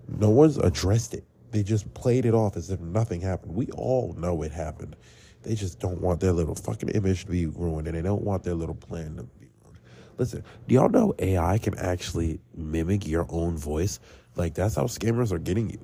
No 0.08 0.30
one's 0.30 0.58
addressed 0.58 1.14
it. 1.14 1.24
They 1.52 1.64
just 1.64 1.94
played 1.94 2.26
it 2.26 2.34
off 2.34 2.58
as 2.58 2.70
if 2.70 2.82
nothing 2.82 3.22
happened. 3.22 3.56
We 3.56 3.68
all 3.72 4.14
know 4.18 4.42
it 4.44 4.52
happened. 4.52 4.98
They 5.46 5.56
just 5.56 5.80
don't 5.80 6.02
want 6.02 6.20
their 6.20 6.32
little 6.32 6.56
fucking 6.56 6.90
image 6.90 7.26
to 7.26 7.32
be 7.32 7.46
ruined 7.46 7.88
and 7.88 7.96
they 7.96 8.02
don't 8.02 8.24
want 8.24 8.44
their 8.44 8.56
little 8.56 8.76
plan 8.76 9.18
to 9.18 9.24
be 9.24 9.48
ruined. 9.64 9.80
Listen, 10.18 10.44
do 10.68 10.76
y'all 10.76 10.90
know 10.90 11.14
AI 11.20 11.60
can 11.60 11.78
actually 11.78 12.40
mimic 12.56 13.08
your 13.08 13.28
own 13.30 13.56
voice? 13.56 14.00
Like, 14.36 14.56
that's 14.56 14.76
how 14.76 14.86
scammers 14.86 15.32
are 15.32 15.40
getting 15.40 15.70
you. 15.70 15.80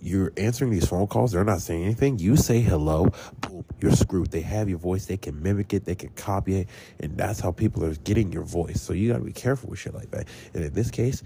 You're 0.00 0.32
answering 0.36 0.72
these 0.72 0.88
phone 0.88 1.06
calls, 1.06 1.30
they're 1.30 1.44
not 1.44 1.60
saying 1.60 1.84
anything. 1.84 2.18
You 2.18 2.36
say 2.36 2.60
hello, 2.60 3.10
boom, 3.42 3.64
you're 3.80 3.92
screwed. 3.92 4.32
They 4.32 4.40
have 4.40 4.68
your 4.68 4.78
voice, 4.78 5.06
they 5.06 5.16
can 5.16 5.40
mimic 5.40 5.74
it, 5.74 5.84
they 5.84 5.94
can 5.94 6.08
copy 6.10 6.60
it, 6.60 6.68
and 6.98 7.16
that's 7.16 7.38
how 7.38 7.52
people 7.52 7.84
are 7.84 7.94
getting 7.94 8.32
your 8.32 8.42
voice. 8.42 8.80
So 8.80 8.94
you 8.94 9.12
gotta 9.12 9.22
be 9.22 9.32
careful 9.32 9.70
with 9.70 9.78
shit 9.78 9.94
like 9.94 10.10
that. 10.10 10.26
And 10.54 10.64
in 10.64 10.72
this 10.72 10.90
case, 10.90 11.22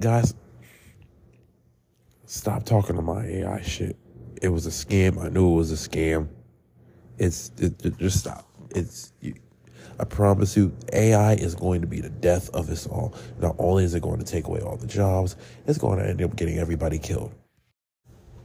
guys, 0.00 0.34
stop 2.24 2.64
talking 2.64 2.96
to 2.96 3.02
my 3.02 3.26
AI 3.26 3.60
shit. 3.60 3.96
It 4.40 4.48
was 4.48 4.66
a 4.66 4.70
scam. 4.70 5.22
I 5.22 5.28
knew 5.28 5.52
it 5.52 5.56
was 5.56 5.72
a 5.72 5.88
scam. 5.88 6.28
It's 7.18 7.50
it, 7.58 7.84
it, 7.84 7.98
just 7.98 8.20
stop. 8.20 8.46
It's 8.74 9.12
you, 9.20 9.34
I 10.00 10.04
promise 10.04 10.56
you, 10.56 10.72
AI 10.92 11.34
is 11.34 11.54
going 11.54 11.80
to 11.80 11.86
be 11.86 12.00
the 12.00 12.10
death 12.10 12.50
of 12.54 12.70
us 12.70 12.86
all. 12.86 13.14
Not 13.40 13.56
only 13.58 13.84
is 13.84 13.94
it 13.94 14.02
going 14.02 14.18
to 14.18 14.24
take 14.24 14.46
away 14.46 14.60
all 14.60 14.76
the 14.76 14.86
jobs, 14.86 15.36
it's 15.66 15.78
going 15.78 15.98
to 15.98 16.06
end 16.06 16.22
up 16.22 16.36
getting 16.36 16.58
everybody 16.58 16.98
killed. 16.98 17.32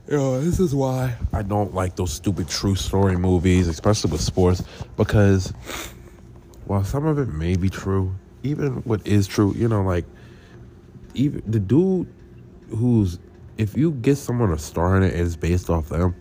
Know, 0.07 0.41
this 0.41 0.59
is 0.59 0.75
why 0.75 1.15
I 1.31 1.43
don't 1.43 1.73
like 1.73 1.95
those 1.95 2.12
stupid 2.12 2.49
true 2.49 2.75
story 2.75 3.15
movies, 3.15 3.67
especially 3.67 4.12
with 4.12 4.21
sports, 4.21 4.62
because 4.97 5.53
while 6.65 6.83
some 6.83 7.05
of 7.05 7.19
it 7.19 7.29
may 7.29 7.55
be 7.55 7.69
true, 7.69 8.13
even 8.43 8.77
what 8.83 9.05
is 9.07 9.27
true, 9.27 9.53
you 9.55 9.67
know, 9.67 9.81
like 9.81 10.05
even 11.13 11.41
the 11.47 11.59
dude 11.59 12.12
who's 12.69 13.19
if 13.57 13.77
you 13.77 13.91
get 13.91 14.17
someone 14.17 14.51
a 14.51 14.57
star 14.57 14.97
in 14.97 15.03
it 15.03 15.13
and 15.13 15.21
it's 15.21 15.36
based 15.36 15.69
off 15.69 15.89
them, 15.89 16.15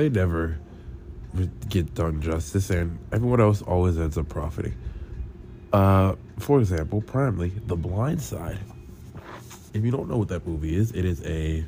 they 0.00 0.08
never 0.08 0.58
get 1.68 1.94
done 1.94 2.22
justice, 2.22 2.70
and 2.70 2.98
everyone 3.12 3.40
else 3.40 3.62
always 3.62 3.98
ends 3.98 4.16
up 4.16 4.28
profiting. 4.28 4.74
Uh, 5.72 6.16
for 6.38 6.58
example, 6.58 7.02
primarily 7.02 7.52
The 7.66 7.76
Blind 7.76 8.20
Side. 8.22 8.58
If 9.72 9.84
you 9.84 9.90
don't 9.90 10.08
know 10.08 10.16
what 10.16 10.28
that 10.28 10.46
movie 10.46 10.74
is, 10.74 10.90
it 10.92 11.04
is 11.04 11.24
a 11.24 11.64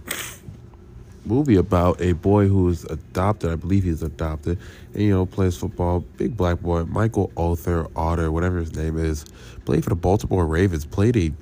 movie 1.25 1.57
about 1.57 2.01
a 2.01 2.15
boy 2.15 2.49
who's 2.49 2.85
adopted. 2.85 3.51
I 3.51 3.57
believe 3.57 3.85
he's 3.85 4.03
adopted, 4.03 4.59
and 4.95 5.03
you 5.03 5.11
know 5.11 5.27
plays 5.27 5.57
football. 5.57 6.01
Big 6.01 6.37
black 6.37 6.61
boy, 6.61 6.85
Michael 6.85 7.31
Arthur 7.37 7.87
Otter, 7.95 8.33
whatever 8.33 8.59
his 8.59 8.75
name 8.75 8.99
is, 8.99 9.25
played 9.67 9.85
for 9.85 9.91
the 9.91 9.97
Baltimore 9.97 10.47
Ravens. 10.47 10.85
Played 10.85 11.17
a, 11.17 11.33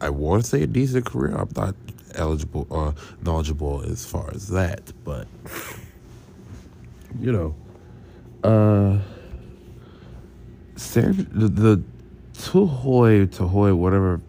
I 0.00 0.10
want 0.10 0.44
to 0.44 0.48
say 0.48 0.62
a 0.62 0.66
decent 0.68 1.06
career. 1.06 1.34
I'm 1.34 1.48
not 1.56 1.74
eligible 2.14 2.66
or 2.70 2.88
uh, 2.88 2.92
knowledgeable 3.22 3.82
as 3.82 4.06
far 4.06 4.30
as 4.32 4.48
that, 4.48 4.92
but 5.04 5.26
you 7.20 7.32
know, 7.32 7.54
uh, 8.42 8.98
San, 10.76 11.28
the, 11.32 11.48
the 11.48 11.82
Tuhoy, 12.34 13.74
whatever 13.76 14.20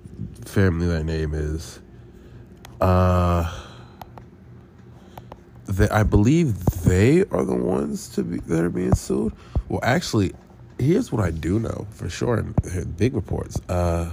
family 0.46 0.88
that 0.88 1.04
name 1.04 1.34
is, 1.34 1.80
uh, 2.82 3.52
that 5.66 5.92
I 5.92 6.04
believe 6.04 6.64
they 6.84 7.22
are 7.32 7.44
the 7.44 7.56
ones 7.56 8.10
to 8.10 8.24
be 8.24 8.38
that 8.38 8.64
are 8.64 8.70
being 8.70 8.94
sued. 8.96 9.34
Well, 9.68 9.80
actually, 9.84 10.34
here's 10.78 11.12
what 11.12 11.24
I 11.24 11.32
do 11.32 11.60
know 11.60 11.88
for 11.90 12.10
sure 12.10 12.38
in 12.38 12.54
big 12.98 13.16
reports. 13.16 13.60
Uh, 13.68 14.12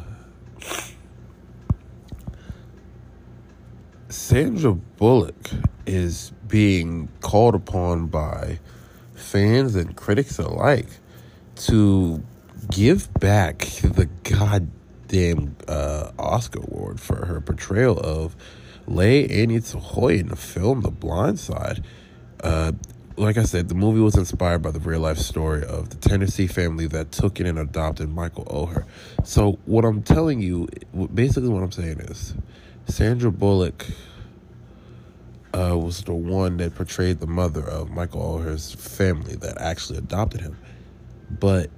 Sandra 4.09 4.73
Bullock 4.73 5.51
is 5.87 6.33
being 6.49 7.09
called 7.21 7.55
upon 7.55 8.07
by 8.07 8.59
fans 9.15 9.75
and 9.75 9.97
critics 9.97 10.39
alike 10.39 10.89
to 11.55 12.23
give 12.71 13.13
back 13.15 13.59
the 13.83 14.09
goddamn 14.25 15.57
uh, 15.69 16.11
Oscar 16.19 16.61
award 16.61 17.01
for 17.01 17.27
her 17.27 17.41
portrayal 17.41 17.99
of 17.99 18.37
Lay 18.87 19.29
Annie 19.29 19.61
Tahoe 19.61 20.09
in 20.09 20.29
the 20.29 20.37
film 20.37 20.81
The 20.83 20.91
Blind 20.91 21.39
Side. 21.39 21.85
Uh, 22.43 22.73
like 23.17 23.37
I 23.37 23.45
said, 23.45 23.69
the 23.69 23.75
movie 23.75 24.01
was 24.01 24.17
inspired 24.17 24.63
by 24.63 24.71
the 24.71 24.81
real 24.81 25.01
life 25.01 25.19
story 25.19 25.65
of 25.65 25.91
the 25.91 25.97
Tennessee 25.97 26.47
family 26.47 26.87
that 26.89 27.13
took 27.13 27.41
in 27.41 27.47
and 27.47 27.59
adopted 27.59 28.09
Michael 28.09 28.45
Oher. 28.47 28.85
So, 29.25 29.59
what 29.67 29.85
I'm 29.85 30.03
telling 30.03 30.41
you, 30.41 30.69
basically, 31.13 31.51
what 31.51 31.63
I'm 31.63 31.73
saying 31.73 32.01
is 32.01 32.35
Sandra 32.87 33.31
Bullock 33.31 33.87
uh, 35.55 35.77
was 35.77 36.03
the 36.03 36.15
one 36.15 36.57
that 36.59 36.75
portrayed 36.75 37.21
the 37.21 37.27
mother 37.27 37.63
of 37.63 37.91
Michael 37.91 38.39
Oher's 38.39 38.75
family 38.75 39.37
that 39.37 39.61
actually 39.61 39.99
adopted 39.99 40.41
him. 40.41 40.57
But 41.31 41.71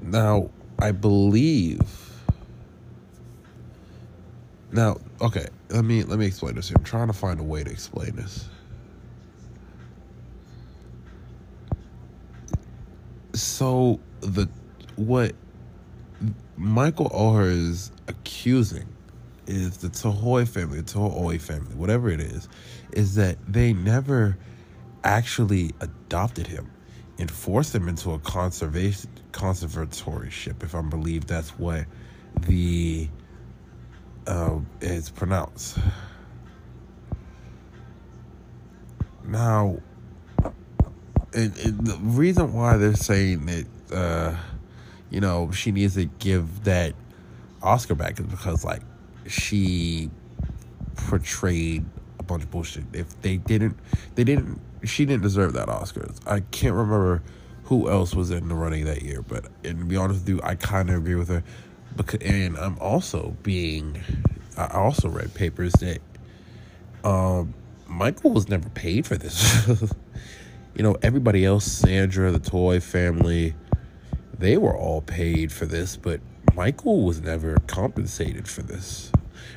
now 0.00 0.50
I 0.78 0.92
believe. 0.92 1.80
Now, 4.72 4.98
okay, 5.20 5.46
let 5.68 5.84
me 5.84 6.02
let 6.02 6.18
me 6.18 6.26
explain 6.26 6.54
this 6.54 6.68
here. 6.68 6.76
I'm 6.78 6.84
trying 6.84 7.08
to 7.08 7.12
find 7.12 7.38
a 7.38 7.44
way 7.44 7.62
to 7.62 7.70
explain 7.70 8.16
this. 8.16 8.48
So 13.34 14.00
the 14.20 14.48
what 14.96 15.34
Michael 16.56 17.10
Oher 17.10 17.50
is 17.50 17.92
accusing 18.08 18.86
is 19.46 19.78
the 19.78 19.88
Tahoe 19.88 20.44
family, 20.44 20.80
the 20.80 20.92
Tahoe 20.92 21.38
family, 21.38 21.74
whatever 21.74 22.10
it 22.10 22.20
is, 22.20 22.48
is 22.92 23.14
that 23.16 23.36
they 23.46 23.72
never 23.72 24.36
actually 25.04 25.72
adopted 25.80 26.46
him 26.46 26.70
and 27.18 27.30
forced 27.30 27.74
him 27.74 27.88
into 27.88 28.12
a 28.12 28.18
conservation 28.18 29.10
conservatorship, 29.32 30.62
if 30.62 30.74
I'm 30.74 30.90
believe 30.90 31.26
that's 31.26 31.50
what 31.58 31.86
the 32.40 33.08
uh, 34.26 34.58
is 34.80 35.10
pronounced. 35.10 35.78
Now, 39.24 39.78
and, 41.34 41.56
and 41.58 41.86
the 41.86 41.98
reason 42.02 42.52
why 42.52 42.76
they're 42.76 42.94
saying 42.94 43.46
that, 43.46 43.66
uh, 43.94 44.36
you 45.10 45.20
know, 45.20 45.50
she 45.50 45.72
needs 45.72 45.94
to 45.94 46.04
give 46.04 46.64
that 46.64 46.94
Oscar 47.62 47.94
back 47.94 48.18
is 48.18 48.26
because, 48.26 48.64
like, 48.64 48.82
she 49.26 50.10
portrayed 50.96 51.84
a 52.18 52.22
bunch 52.22 52.42
of 52.44 52.50
bullshit. 52.50 52.84
If 52.92 53.20
they 53.22 53.36
didn't, 53.36 53.76
they 54.14 54.24
didn't. 54.24 54.60
She 54.84 55.04
didn't 55.04 55.22
deserve 55.22 55.52
that 55.52 55.68
Oscars. 55.68 56.18
I 56.26 56.40
can't 56.40 56.74
remember 56.74 57.22
who 57.64 57.88
else 57.88 58.14
was 58.14 58.30
in 58.30 58.48
the 58.48 58.54
running 58.54 58.84
that 58.86 59.02
year, 59.02 59.22
but 59.22 59.46
and 59.64 59.78
to 59.78 59.84
be 59.84 59.96
honest 59.96 60.20
with 60.20 60.28
you, 60.28 60.40
I 60.42 60.56
kind 60.56 60.90
of 60.90 60.96
agree 60.96 61.14
with 61.14 61.28
her. 61.28 61.42
Because 61.96 62.20
and 62.22 62.56
I'm 62.56 62.78
also 62.78 63.36
being, 63.42 64.00
I 64.56 64.66
also 64.68 65.08
read 65.08 65.34
papers 65.34 65.72
that, 65.74 65.98
um, 67.04 67.54
Michael 67.86 68.30
was 68.32 68.48
never 68.48 68.68
paid 68.70 69.06
for 69.06 69.16
this. 69.16 69.68
you 70.74 70.82
know, 70.82 70.96
everybody 71.02 71.44
else, 71.44 71.64
Sandra, 71.64 72.30
the 72.30 72.38
toy 72.38 72.80
family, 72.80 73.54
they 74.38 74.56
were 74.56 74.76
all 74.76 75.02
paid 75.02 75.52
for 75.52 75.66
this, 75.66 75.96
but 75.96 76.20
Michael 76.54 77.04
was 77.04 77.20
never 77.20 77.58
compensated 77.66 78.46
for 78.46 78.62
this. 78.62 79.10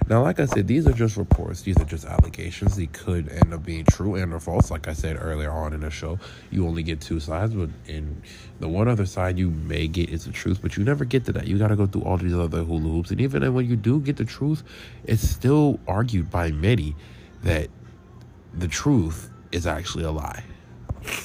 Now, 0.07 0.21
like 0.21 0.39
I 0.39 0.45
said, 0.45 0.67
these 0.67 0.87
are 0.87 0.93
just 0.93 1.17
reports. 1.17 1.61
These 1.61 1.77
are 1.77 1.85
just 1.85 2.05
allegations. 2.05 2.75
They 2.75 2.85
could 2.85 3.27
end 3.29 3.53
up 3.53 3.65
being 3.65 3.85
true 3.85 4.15
and 4.15 4.33
or 4.33 4.39
false. 4.39 4.69
Like 4.69 4.87
I 4.87 4.93
said 4.93 5.17
earlier 5.19 5.51
on 5.51 5.73
in 5.73 5.81
the 5.81 5.89
show, 5.89 6.19
you 6.51 6.67
only 6.67 6.83
get 6.83 7.01
two 7.01 7.19
sides, 7.19 7.53
but 7.53 7.69
in 7.87 8.21
the 8.59 8.67
one 8.67 8.87
other 8.87 9.05
side 9.05 9.37
you 9.37 9.49
may 9.49 9.87
get 9.87 10.09
is 10.09 10.25
the 10.25 10.31
truth, 10.31 10.61
but 10.61 10.77
you 10.77 10.83
never 10.83 11.05
get 11.05 11.25
to 11.25 11.31
that. 11.33 11.47
You 11.47 11.57
got 11.57 11.69
to 11.69 11.75
go 11.75 11.87
through 11.87 12.03
all 12.03 12.17
these 12.17 12.35
other 12.35 12.63
hula 12.63 12.81
hoops, 12.81 13.11
and 13.11 13.19
even 13.19 13.51
when 13.53 13.67
you 13.67 13.75
do 13.75 13.99
get 13.99 14.17
the 14.17 14.25
truth, 14.25 14.63
it's 15.05 15.27
still 15.27 15.79
argued 15.87 16.29
by 16.29 16.51
many 16.51 16.95
that 17.43 17.69
the 18.53 18.67
truth 18.67 19.29
is 19.51 19.65
actually 19.65 20.03
a 20.03 20.11
lie. 20.11 20.43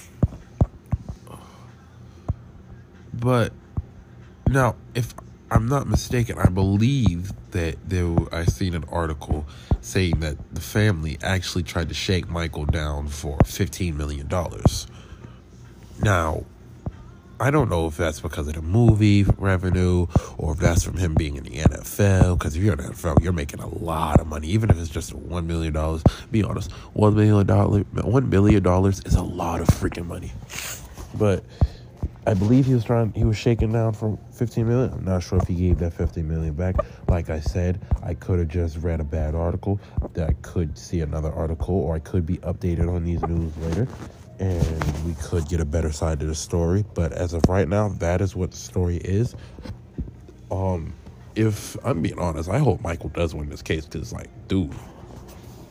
But 3.13 3.53
now, 4.49 4.77
if 4.95 5.13
I'm 5.51 5.67
not 5.67 5.89
mistaken, 5.89 6.39
I 6.39 6.49
believe 6.49 7.33
that 7.51 7.77
there 7.89 8.15
I 8.33 8.45
seen 8.45 8.75
an 8.75 8.85
article 8.89 9.47
saying 9.81 10.21
that 10.21 10.37
the 10.55 10.61
family 10.61 11.19
actually 11.23 11.65
tried 11.65 11.89
to 11.89 11.95
shake 11.95 12.29
Michael 12.29 12.67
down 12.67 13.09
for 13.09 13.37
15 13.45 13.97
million 13.97 14.29
dollars. 14.29 14.87
Now, 16.01 16.45
I 17.41 17.51
don't 17.51 17.69
know 17.71 17.87
if 17.87 17.97
that's 17.97 18.21
because 18.21 18.47
of 18.49 18.55
the 18.55 18.63
movie 18.63 19.25
revenue 19.39 20.07
or 20.37 20.53
if 20.53 20.59
that's 20.59 20.85
from 20.85 20.99
him 20.99 21.15
being 21.15 21.37
in 21.37 21.45
the 21.45 21.57
NFL. 21.57 22.39
Because 22.39 22.55
if 22.55 22.63
you're 22.63 22.75
in 22.75 22.79
the 22.79 22.93
NFL, 22.93 23.23
you're 23.23 23.33
making 23.33 23.61
a 23.61 23.67
lot 23.67 24.21
of 24.21 24.27
money, 24.27 24.49
even 24.49 24.71
if 24.71 24.79
it's 24.79 24.91
just 24.91 25.15
one 25.15 25.47
million 25.47 25.73
dollars. 25.73 26.03
Be 26.31 26.43
honest, 26.45 26.71
one 26.93 27.17
million 27.17 27.47
dollar, 27.47 27.81
one 27.81 28.29
million 28.29 28.63
dollars 28.63 29.01
is 29.07 29.15
a 29.15 29.23
lot 29.23 29.61
of 29.61 29.69
freaking 29.69 30.07
money. 30.07 30.33
But 31.15 31.45
I 32.27 32.35
believe 32.35 32.67
he 32.67 32.75
was 32.75 32.85
trying. 32.85 33.13
He 33.13 33.25
was 33.25 33.37
shaking 33.37 33.73
down 33.73 33.95
for 33.95 34.19
15 34.33 34.69
million. 34.69 34.93
I'm 34.93 35.05
not 35.05 35.23
sure 35.23 35.39
if 35.39 35.49
he 35.49 35.55
gave 35.55 35.79
that 35.79 35.93
15 35.93 36.29
million 36.29 36.55
back. 36.55 36.77
Like 37.09 37.31
I 37.31 37.41
said, 37.41 37.81
I 38.03 38.15
could 38.15 38.39
have 38.39 38.49
just 38.49 38.77
read 38.79 39.01
a 39.01 39.05
bad 39.05 39.35
article. 39.35 39.81
That 40.13 40.29
I 40.29 40.33
could 40.43 40.77
see 40.77 41.01
another 41.01 41.33
article, 41.33 41.75
or 41.75 41.95
I 41.95 41.99
could 41.99 42.27
be 42.27 42.37
updated 42.39 42.95
on 42.95 43.05
these 43.05 43.23
news 43.23 43.57
later, 43.59 43.89
and 44.39 45.05
we 45.05 45.15
could 45.15 45.49
get 45.49 45.61
a 45.61 45.65
better 45.65 45.93
side 45.93 46.21
to 46.21 46.27
the 46.27 46.35
story. 46.35 46.85
But 46.95 47.13
as 47.13 47.33
of 47.33 47.43
right 47.49 47.69
now, 47.69 47.89
that 47.89 48.21
is 48.21 48.37
what 48.37 48.51
the 48.51 48.59
story 48.59 48.99
is. 48.99 49.35
Um, 50.51 50.93
if 51.37 51.77
I'm 51.85 52.03
being 52.03 52.19
honest, 52.19 52.51
I 52.51 52.59
hope 52.59 52.83
Michael 52.83 53.09
does 53.09 53.35
win 53.35 53.49
this 53.49 53.63
case 53.63 53.87
because, 53.87 54.13
like, 54.13 54.29
dude, 54.47 54.75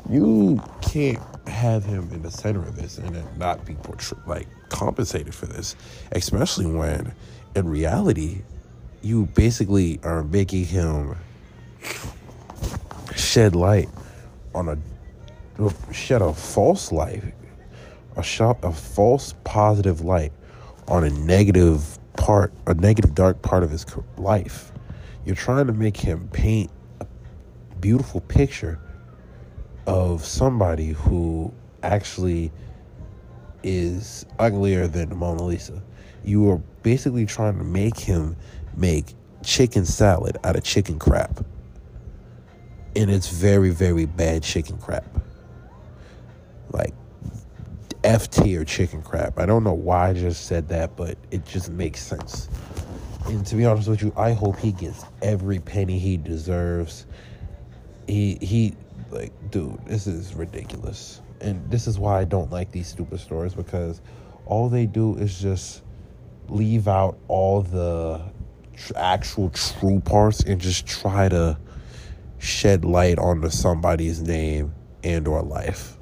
you 0.10 0.62
can't 0.82 1.22
have 1.48 1.86
him 1.86 2.10
in 2.12 2.24
the 2.24 2.32
center 2.32 2.62
of 2.62 2.76
this 2.76 2.98
and 2.98 3.24
not 3.38 3.66
be 3.66 3.76
portrayed 3.76 4.22
like 4.26 4.48
compensated 4.70 5.34
for 5.34 5.46
this, 5.46 5.76
especially 6.12 6.66
when 6.66 7.14
in 7.56 7.68
reality, 7.68 8.42
you 9.02 9.26
basically 9.28 10.00
are 10.04 10.24
making 10.24 10.66
him 10.66 11.16
shed 13.16 13.56
light 13.56 13.90
on 14.54 14.70
a 14.70 14.78
shed 15.94 16.22
a 16.22 16.34
false 16.34 16.92
light, 16.92 17.24
a 18.16 18.24
shot 18.24 18.58
a 18.64 18.72
false 18.72 19.34
positive 19.44 20.02
light 20.02 20.32
on 20.88 21.04
a 21.04 21.10
negative 21.10 21.98
part, 22.14 22.54
a 22.68 22.74
negative 22.74 23.14
dark 23.16 23.42
part 23.42 23.64
of 23.64 23.70
his 23.70 23.86
life. 24.18 24.72
You're 25.26 25.36
trying 25.36 25.68
to 25.68 25.74
make 25.74 25.98
him 25.98 26.28
paint 26.32 26.72
a 27.02 27.06
beautiful 27.80 28.22
picture 28.22 28.80
of 29.86 30.26
somebody 30.26 30.90
who 30.90 31.54
actually 31.84 32.52
is 33.64 34.26
uglier 34.38 34.88
than 34.88 35.10
the 35.10 35.16
Mona 35.16 35.44
Lisa. 35.44 35.82
You 36.24 36.50
are 36.52 36.58
basically 36.84 37.26
trying 37.26 37.58
to 37.58 37.64
make 37.64 37.98
him 37.98 38.36
make 38.76 39.14
chicken 39.44 39.86
salad 39.86 40.38
out 40.44 40.56
of 40.56 40.64
chicken 40.64 41.00
crap. 41.00 41.44
And 42.96 43.10
it's 43.10 43.30
very, 43.30 43.70
very 43.70 44.06
bad 44.06 44.44
chicken 44.44 44.78
crap. 44.78 45.06
Like 46.72 46.94
F 48.04 48.30
tier 48.30 48.64
chicken 48.66 49.02
crap. 49.02 49.40
I 49.40 49.46
don't 49.46 49.64
know 49.64 49.74
why 49.74 50.10
I 50.10 50.14
just 50.14 50.46
said 50.46 50.70
that, 50.70 50.96
but 50.96 51.18
it 51.32 51.46
just 51.46 51.70
makes 51.70 52.02
sense. 52.02 52.50
And 53.26 53.46
to 53.46 53.56
be 53.56 53.66
honest 53.66 53.88
with 53.88 54.02
you, 54.02 54.14
I 54.16 54.34
hope 54.34 54.58
he 54.58 54.72
gets 54.72 55.06
every 55.22 55.60
penny 55.60 56.00
he 56.00 56.18
deserves. 56.18 57.06
He 58.08 58.38
he 58.42 58.74
like 59.12 59.32
dude, 59.52 59.80
this 59.86 60.08
is 60.08 60.34
ridiculous 60.34 61.22
and 61.42 61.70
this 61.70 61.88
is 61.88 61.98
why 62.00 62.20
I 62.20 62.24
don't 62.26 62.52
like 62.52 62.72
these 62.72 62.88
stupid 62.88 63.20
stories 63.20 63.54
because 63.54 64.02
all 64.46 64.70
they 64.70 64.86
do 64.86 65.16
is 65.16 65.40
just 65.40 65.84
leave 66.48 66.88
out 66.88 67.18
all 67.28 67.62
the 67.62 68.22
tr- 68.76 68.94
actual 68.96 69.50
true 69.50 70.00
parts 70.00 70.42
and 70.42 70.60
just 70.60 70.88
try 70.88 71.30
to 71.30 71.58
shed 72.40 72.86
light 72.86 73.20
onto 73.20 73.50
somebody's 73.50 74.22
name 74.22 74.74
and 75.04 75.28
or 75.28 75.42
life. 75.42 75.98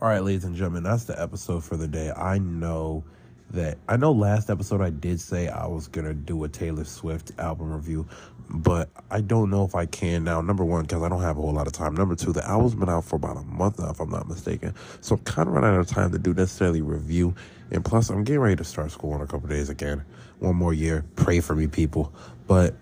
All 0.00 0.08
right, 0.08 0.22
ladies 0.22 0.44
and 0.44 0.54
gentlemen, 0.54 0.82
that's 0.82 1.04
the 1.04 1.20
episode 1.20 1.64
for 1.64 1.76
the 1.76 1.88
day. 1.88 2.10
I 2.14 2.38
know 2.38 3.04
that 3.50 3.78
I 3.88 3.96
know 3.96 4.12
last 4.12 4.50
episode 4.50 4.80
I 4.80 4.90
did 4.90 5.20
say 5.20 5.48
I 5.48 5.66
was 5.66 5.86
gonna 5.86 6.14
do 6.14 6.44
a 6.44 6.48
Taylor 6.48 6.84
Swift 6.84 7.32
album 7.38 7.72
review, 7.72 8.06
but 8.48 8.90
I 9.10 9.20
don't 9.20 9.50
know 9.50 9.64
if 9.64 9.74
I 9.74 9.86
can 9.86 10.24
now. 10.24 10.40
Number 10.40 10.64
one, 10.64 10.82
because 10.82 11.02
I 11.02 11.08
don't 11.08 11.22
have 11.22 11.38
a 11.38 11.40
whole 11.40 11.52
lot 11.52 11.66
of 11.66 11.72
time. 11.72 11.94
Number 11.94 12.14
two, 12.14 12.32
the 12.32 12.46
album's 12.46 12.74
been 12.74 12.88
out 12.88 13.04
for 13.04 13.16
about 13.16 13.36
a 13.36 13.42
month 13.42 13.78
now, 13.78 13.90
if 13.90 14.00
I'm 14.00 14.10
not 14.10 14.28
mistaken. 14.28 14.74
So 15.00 15.16
I'm 15.16 15.22
kind 15.22 15.48
of 15.48 15.54
running 15.54 15.70
out 15.70 15.80
of 15.80 15.86
time 15.86 16.12
to 16.12 16.18
do 16.18 16.34
necessarily 16.34 16.82
review. 16.82 17.34
And 17.70 17.84
plus, 17.84 18.10
I'm 18.10 18.24
getting 18.24 18.40
ready 18.40 18.56
to 18.56 18.64
start 18.64 18.90
school 18.90 19.14
in 19.14 19.22
a 19.22 19.26
couple 19.26 19.48
days 19.48 19.70
again. 19.70 20.04
One 20.38 20.56
more 20.56 20.74
year. 20.74 21.04
Pray 21.16 21.40
for 21.40 21.54
me, 21.54 21.66
people. 21.66 22.12
But 22.46 22.74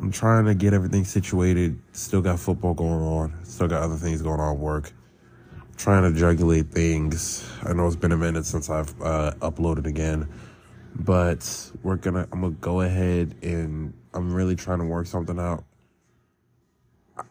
I'm 0.00 0.12
trying 0.12 0.44
to 0.44 0.54
get 0.54 0.74
everything 0.74 1.04
situated. 1.04 1.78
Still 1.92 2.20
got 2.20 2.38
football 2.38 2.74
going 2.74 3.02
on. 3.02 3.44
Still 3.44 3.68
got 3.68 3.82
other 3.82 3.96
things 3.96 4.22
going 4.22 4.40
on. 4.40 4.58
Work. 4.58 4.92
trying 5.76 6.12
to 6.12 6.18
jugulate 6.18 6.70
things. 6.70 7.48
I 7.62 7.72
know 7.72 7.86
it's 7.86 7.96
been 7.96 8.12
a 8.12 8.16
minute 8.16 8.44
since 8.44 8.68
I've 8.68 8.90
uh, 9.00 9.32
uploaded 9.40 9.86
again 9.86 10.28
but 10.98 11.70
we're 11.82 11.96
gonna 11.96 12.26
i'm 12.32 12.40
gonna 12.40 12.54
go 12.54 12.80
ahead 12.80 13.34
and 13.42 13.94
i'm 14.14 14.32
really 14.32 14.56
trying 14.56 14.78
to 14.78 14.84
work 14.84 15.06
something 15.06 15.38
out. 15.38 15.64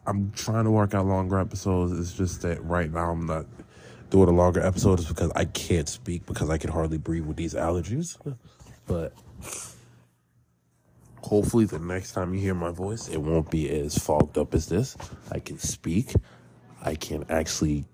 I'm 0.06 0.32
trying 0.32 0.64
to 0.64 0.70
work 0.70 0.94
out 0.94 1.06
longer 1.06 1.38
episodes. 1.38 1.98
It's 1.98 2.12
just 2.12 2.42
that 2.42 2.62
right 2.64 2.90
now 2.90 3.10
i'm 3.10 3.26
not 3.26 3.46
doing 4.10 4.28
a 4.28 4.32
longer 4.32 4.60
episode 4.60 5.00
is 5.00 5.06
because 5.06 5.30
i 5.36 5.44
can't 5.44 5.88
speak 5.88 6.24
because 6.24 6.48
i 6.48 6.56
can 6.56 6.70
hardly 6.70 6.98
breathe 6.98 7.26
with 7.26 7.36
these 7.36 7.54
allergies. 7.54 8.16
But 8.86 9.12
hopefully 11.22 11.66
the 11.66 11.78
next 11.78 12.12
time 12.12 12.32
you 12.32 12.40
hear 12.40 12.54
my 12.54 12.70
voice 12.70 13.08
it 13.08 13.18
won't 13.18 13.50
be 13.50 13.68
as 13.68 13.98
fogged 13.98 14.38
up 14.38 14.54
as 14.54 14.66
this. 14.66 14.96
I 15.30 15.40
can 15.40 15.58
speak. 15.58 16.14
I 16.82 16.94
can 16.94 17.26
actually 17.28 17.84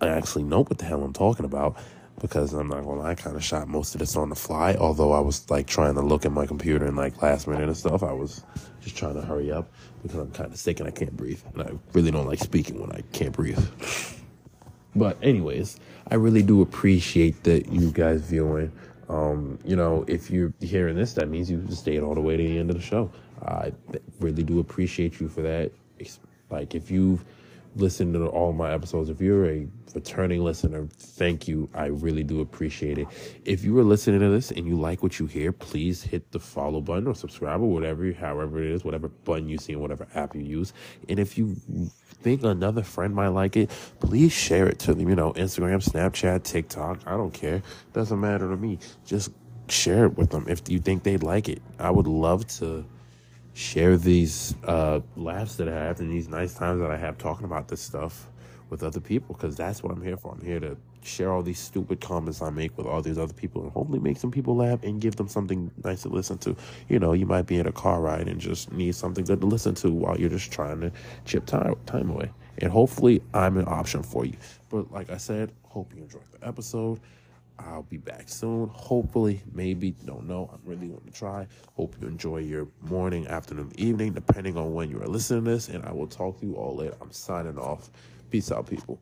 i 0.00 0.08
actually 0.08 0.44
know 0.44 0.62
what 0.64 0.78
the 0.78 0.84
hell 0.84 1.02
i'm 1.02 1.12
talking 1.12 1.44
about 1.46 1.76
because 2.20 2.52
I'm 2.52 2.68
not 2.68 2.84
gonna 2.84 3.00
lie, 3.00 3.10
I 3.10 3.14
kind 3.14 3.36
of 3.36 3.44
shot 3.44 3.68
most 3.68 3.94
of 3.94 4.00
this 4.00 4.16
on 4.16 4.28
the 4.28 4.34
fly. 4.34 4.74
Although 4.74 5.12
I 5.12 5.20
was 5.20 5.48
like 5.50 5.66
trying 5.66 5.94
to 5.94 6.00
look 6.00 6.24
at 6.24 6.32
my 6.32 6.46
computer 6.46 6.86
and 6.86 6.96
like 6.96 7.20
last 7.22 7.46
minute 7.46 7.68
and 7.68 7.76
stuff, 7.76 8.02
I 8.02 8.12
was 8.12 8.44
just 8.80 8.96
trying 8.96 9.14
to 9.14 9.22
hurry 9.22 9.50
up 9.52 9.70
because 10.02 10.18
I'm 10.18 10.30
kind 10.32 10.52
of 10.52 10.58
sick 10.58 10.80
and 10.80 10.88
I 10.88 10.92
can't 10.92 11.16
breathe, 11.16 11.40
and 11.54 11.62
I 11.62 11.70
really 11.92 12.10
don't 12.10 12.26
like 12.26 12.40
speaking 12.40 12.80
when 12.80 12.92
I 12.92 13.02
can't 13.12 13.32
breathe. 13.32 13.64
But 14.96 15.18
anyways, 15.22 15.78
I 16.10 16.16
really 16.16 16.42
do 16.42 16.62
appreciate 16.62 17.44
that 17.44 17.70
you 17.70 17.90
guys 17.90 18.22
viewing. 18.22 18.72
Um, 19.08 19.58
you 19.64 19.76
know, 19.76 20.04
if 20.08 20.30
you're 20.30 20.52
hearing 20.60 20.96
this, 20.96 21.14
that 21.14 21.28
means 21.28 21.50
you 21.50 21.64
stayed 21.70 22.00
all 22.00 22.14
the 22.14 22.20
way 22.20 22.36
to 22.36 22.42
the 22.42 22.58
end 22.58 22.70
of 22.70 22.76
the 22.76 22.82
show. 22.82 23.10
I 23.42 23.72
really 24.20 24.42
do 24.42 24.58
appreciate 24.60 25.20
you 25.20 25.28
for 25.28 25.42
that. 25.42 25.72
Like 26.50 26.74
if 26.74 26.90
you've 26.90 27.24
listen 27.78 28.12
to 28.12 28.26
all 28.26 28.52
my 28.52 28.72
episodes. 28.72 29.08
If 29.08 29.20
you're 29.20 29.48
a 29.48 29.68
returning 29.94 30.42
listener, 30.42 30.88
thank 30.98 31.48
you. 31.48 31.68
I 31.74 31.86
really 31.86 32.22
do 32.22 32.40
appreciate 32.40 32.98
it. 32.98 33.06
If 33.44 33.64
you 33.64 33.78
are 33.78 33.84
listening 33.84 34.20
to 34.20 34.28
this 34.28 34.50
and 34.50 34.66
you 34.66 34.78
like 34.78 35.02
what 35.02 35.18
you 35.18 35.26
hear, 35.26 35.52
please 35.52 36.02
hit 36.02 36.30
the 36.32 36.40
follow 36.40 36.80
button 36.80 37.06
or 37.06 37.14
subscribe 37.14 37.60
or 37.60 37.70
whatever, 37.70 38.12
however 38.12 38.62
it 38.62 38.70
is, 38.70 38.84
whatever 38.84 39.08
button 39.08 39.48
you 39.48 39.58
see 39.58 39.72
in 39.72 39.80
whatever 39.80 40.06
app 40.14 40.34
you 40.34 40.42
use. 40.42 40.72
And 41.08 41.18
if 41.18 41.38
you 41.38 41.56
think 42.22 42.42
another 42.42 42.82
friend 42.82 43.14
might 43.14 43.28
like 43.28 43.56
it, 43.56 43.70
please 44.00 44.32
share 44.32 44.68
it 44.68 44.78
to 44.80 44.94
them. 44.94 45.08
You 45.08 45.16
know, 45.16 45.32
Instagram, 45.34 45.82
Snapchat, 45.82 46.42
TikTok. 46.44 47.00
I 47.06 47.12
don't 47.12 47.32
care. 47.32 47.62
Doesn't 47.92 48.20
matter 48.20 48.48
to 48.48 48.56
me. 48.56 48.78
Just 49.06 49.30
share 49.68 50.06
it 50.06 50.16
with 50.16 50.30
them 50.30 50.46
if 50.48 50.68
you 50.68 50.78
think 50.78 51.02
they'd 51.02 51.22
like 51.22 51.48
it. 51.48 51.62
I 51.78 51.90
would 51.90 52.06
love 52.06 52.46
to 52.58 52.84
share 53.58 53.96
these 53.96 54.54
uh, 54.68 55.00
laughs 55.16 55.56
that 55.56 55.68
I 55.68 55.72
have 55.72 55.98
and 55.98 56.08
these 56.12 56.28
nice 56.28 56.54
times 56.54 56.80
that 56.80 56.92
I 56.92 56.96
have 56.96 57.18
talking 57.18 57.44
about 57.44 57.66
this 57.66 57.80
stuff 57.80 58.28
with 58.70 58.84
other 58.84 59.00
people 59.00 59.34
because 59.34 59.56
that's 59.56 59.82
what 59.82 59.92
I'm 59.92 60.00
here 60.00 60.16
for. 60.16 60.30
I'm 60.30 60.46
here 60.46 60.60
to 60.60 60.76
share 61.02 61.32
all 61.32 61.42
these 61.42 61.58
stupid 61.58 62.00
comments 62.00 62.40
I 62.40 62.50
make 62.50 62.78
with 62.78 62.86
all 62.86 63.02
these 63.02 63.18
other 63.18 63.32
people 63.32 63.62
and 63.62 63.72
hopefully 63.72 63.98
make 63.98 64.16
some 64.16 64.30
people 64.30 64.54
laugh 64.54 64.84
and 64.84 65.00
give 65.00 65.16
them 65.16 65.26
something 65.26 65.72
nice 65.82 66.02
to 66.02 66.08
listen 66.08 66.38
to. 66.38 66.54
You 66.88 67.00
know, 67.00 67.14
you 67.14 67.26
might 67.26 67.46
be 67.46 67.58
in 67.58 67.66
a 67.66 67.72
car 67.72 68.00
ride 68.00 68.28
and 68.28 68.40
just 68.40 68.70
need 68.70 68.94
something 68.94 69.24
good 69.24 69.40
to 69.40 69.46
listen 69.48 69.74
to 69.76 69.90
while 69.90 70.16
you're 70.16 70.30
just 70.30 70.52
trying 70.52 70.80
to 70.82 70.92
chip 71.24 71.44
time, 71.44 71.74
time 71.84 72.10
away. 72.10 72.30
And 72.58 72.70
hopefully, 72.70 73.22
I'm 73.34 73.56
an 73.56 73.66
option 73.66 74.04
for 74.04 74.24
you. 74.24 74.36
But 74.68 74.92
like 74.92 75.10
I 75.10 75.16
said, 75.16 75.50
hope 75.64 75.92
you 75.96 76.02
enjoyed 76.02 76.30
the 76.30 76.46
episode. 76.46 77.00
I'll 77.58 77.82
be 77.82 77.96
back 77.96 78.28
soon. 78.28 78.68
Hopefully, 78.68 79.42
maybe, 79.52 79.92
don't 80.04 80.26
know. 80.26 80.50
I'm 80.52 80.60
really 80.64 80.88
going 80.88 81.04
to 81.04 81.10
try. 81.10 81.46
Hope 81.74 81.94
you 82.00 82.08
enjoy 82.08 82.38
your 82.38 82.68
morning, 82.82 83.26
afternoon, 83.26 83.72
evening, 83.76 84.12
depending 84.12 84.56
on 84.56 84.74
when 84.74 84.90
you 84.90 85.00
are 85.02 85.06
listening 85.06 85.44
to 85.44 85.50
this. 85.50 85.68
And 85.68 85.84
I 85.84 85.92
will 85.92 86.06
talk 86.06 86.40
to 86.40 86.46
you 86.46 86.54
all 86.54 86.76
later. 86.76 86.96
I'm 87.00 87.12
signing 87.12 87.58
off. 87.58 87.90
Peace 88.30 88.52
out, 88.52 88.68
people. 88.68 89.00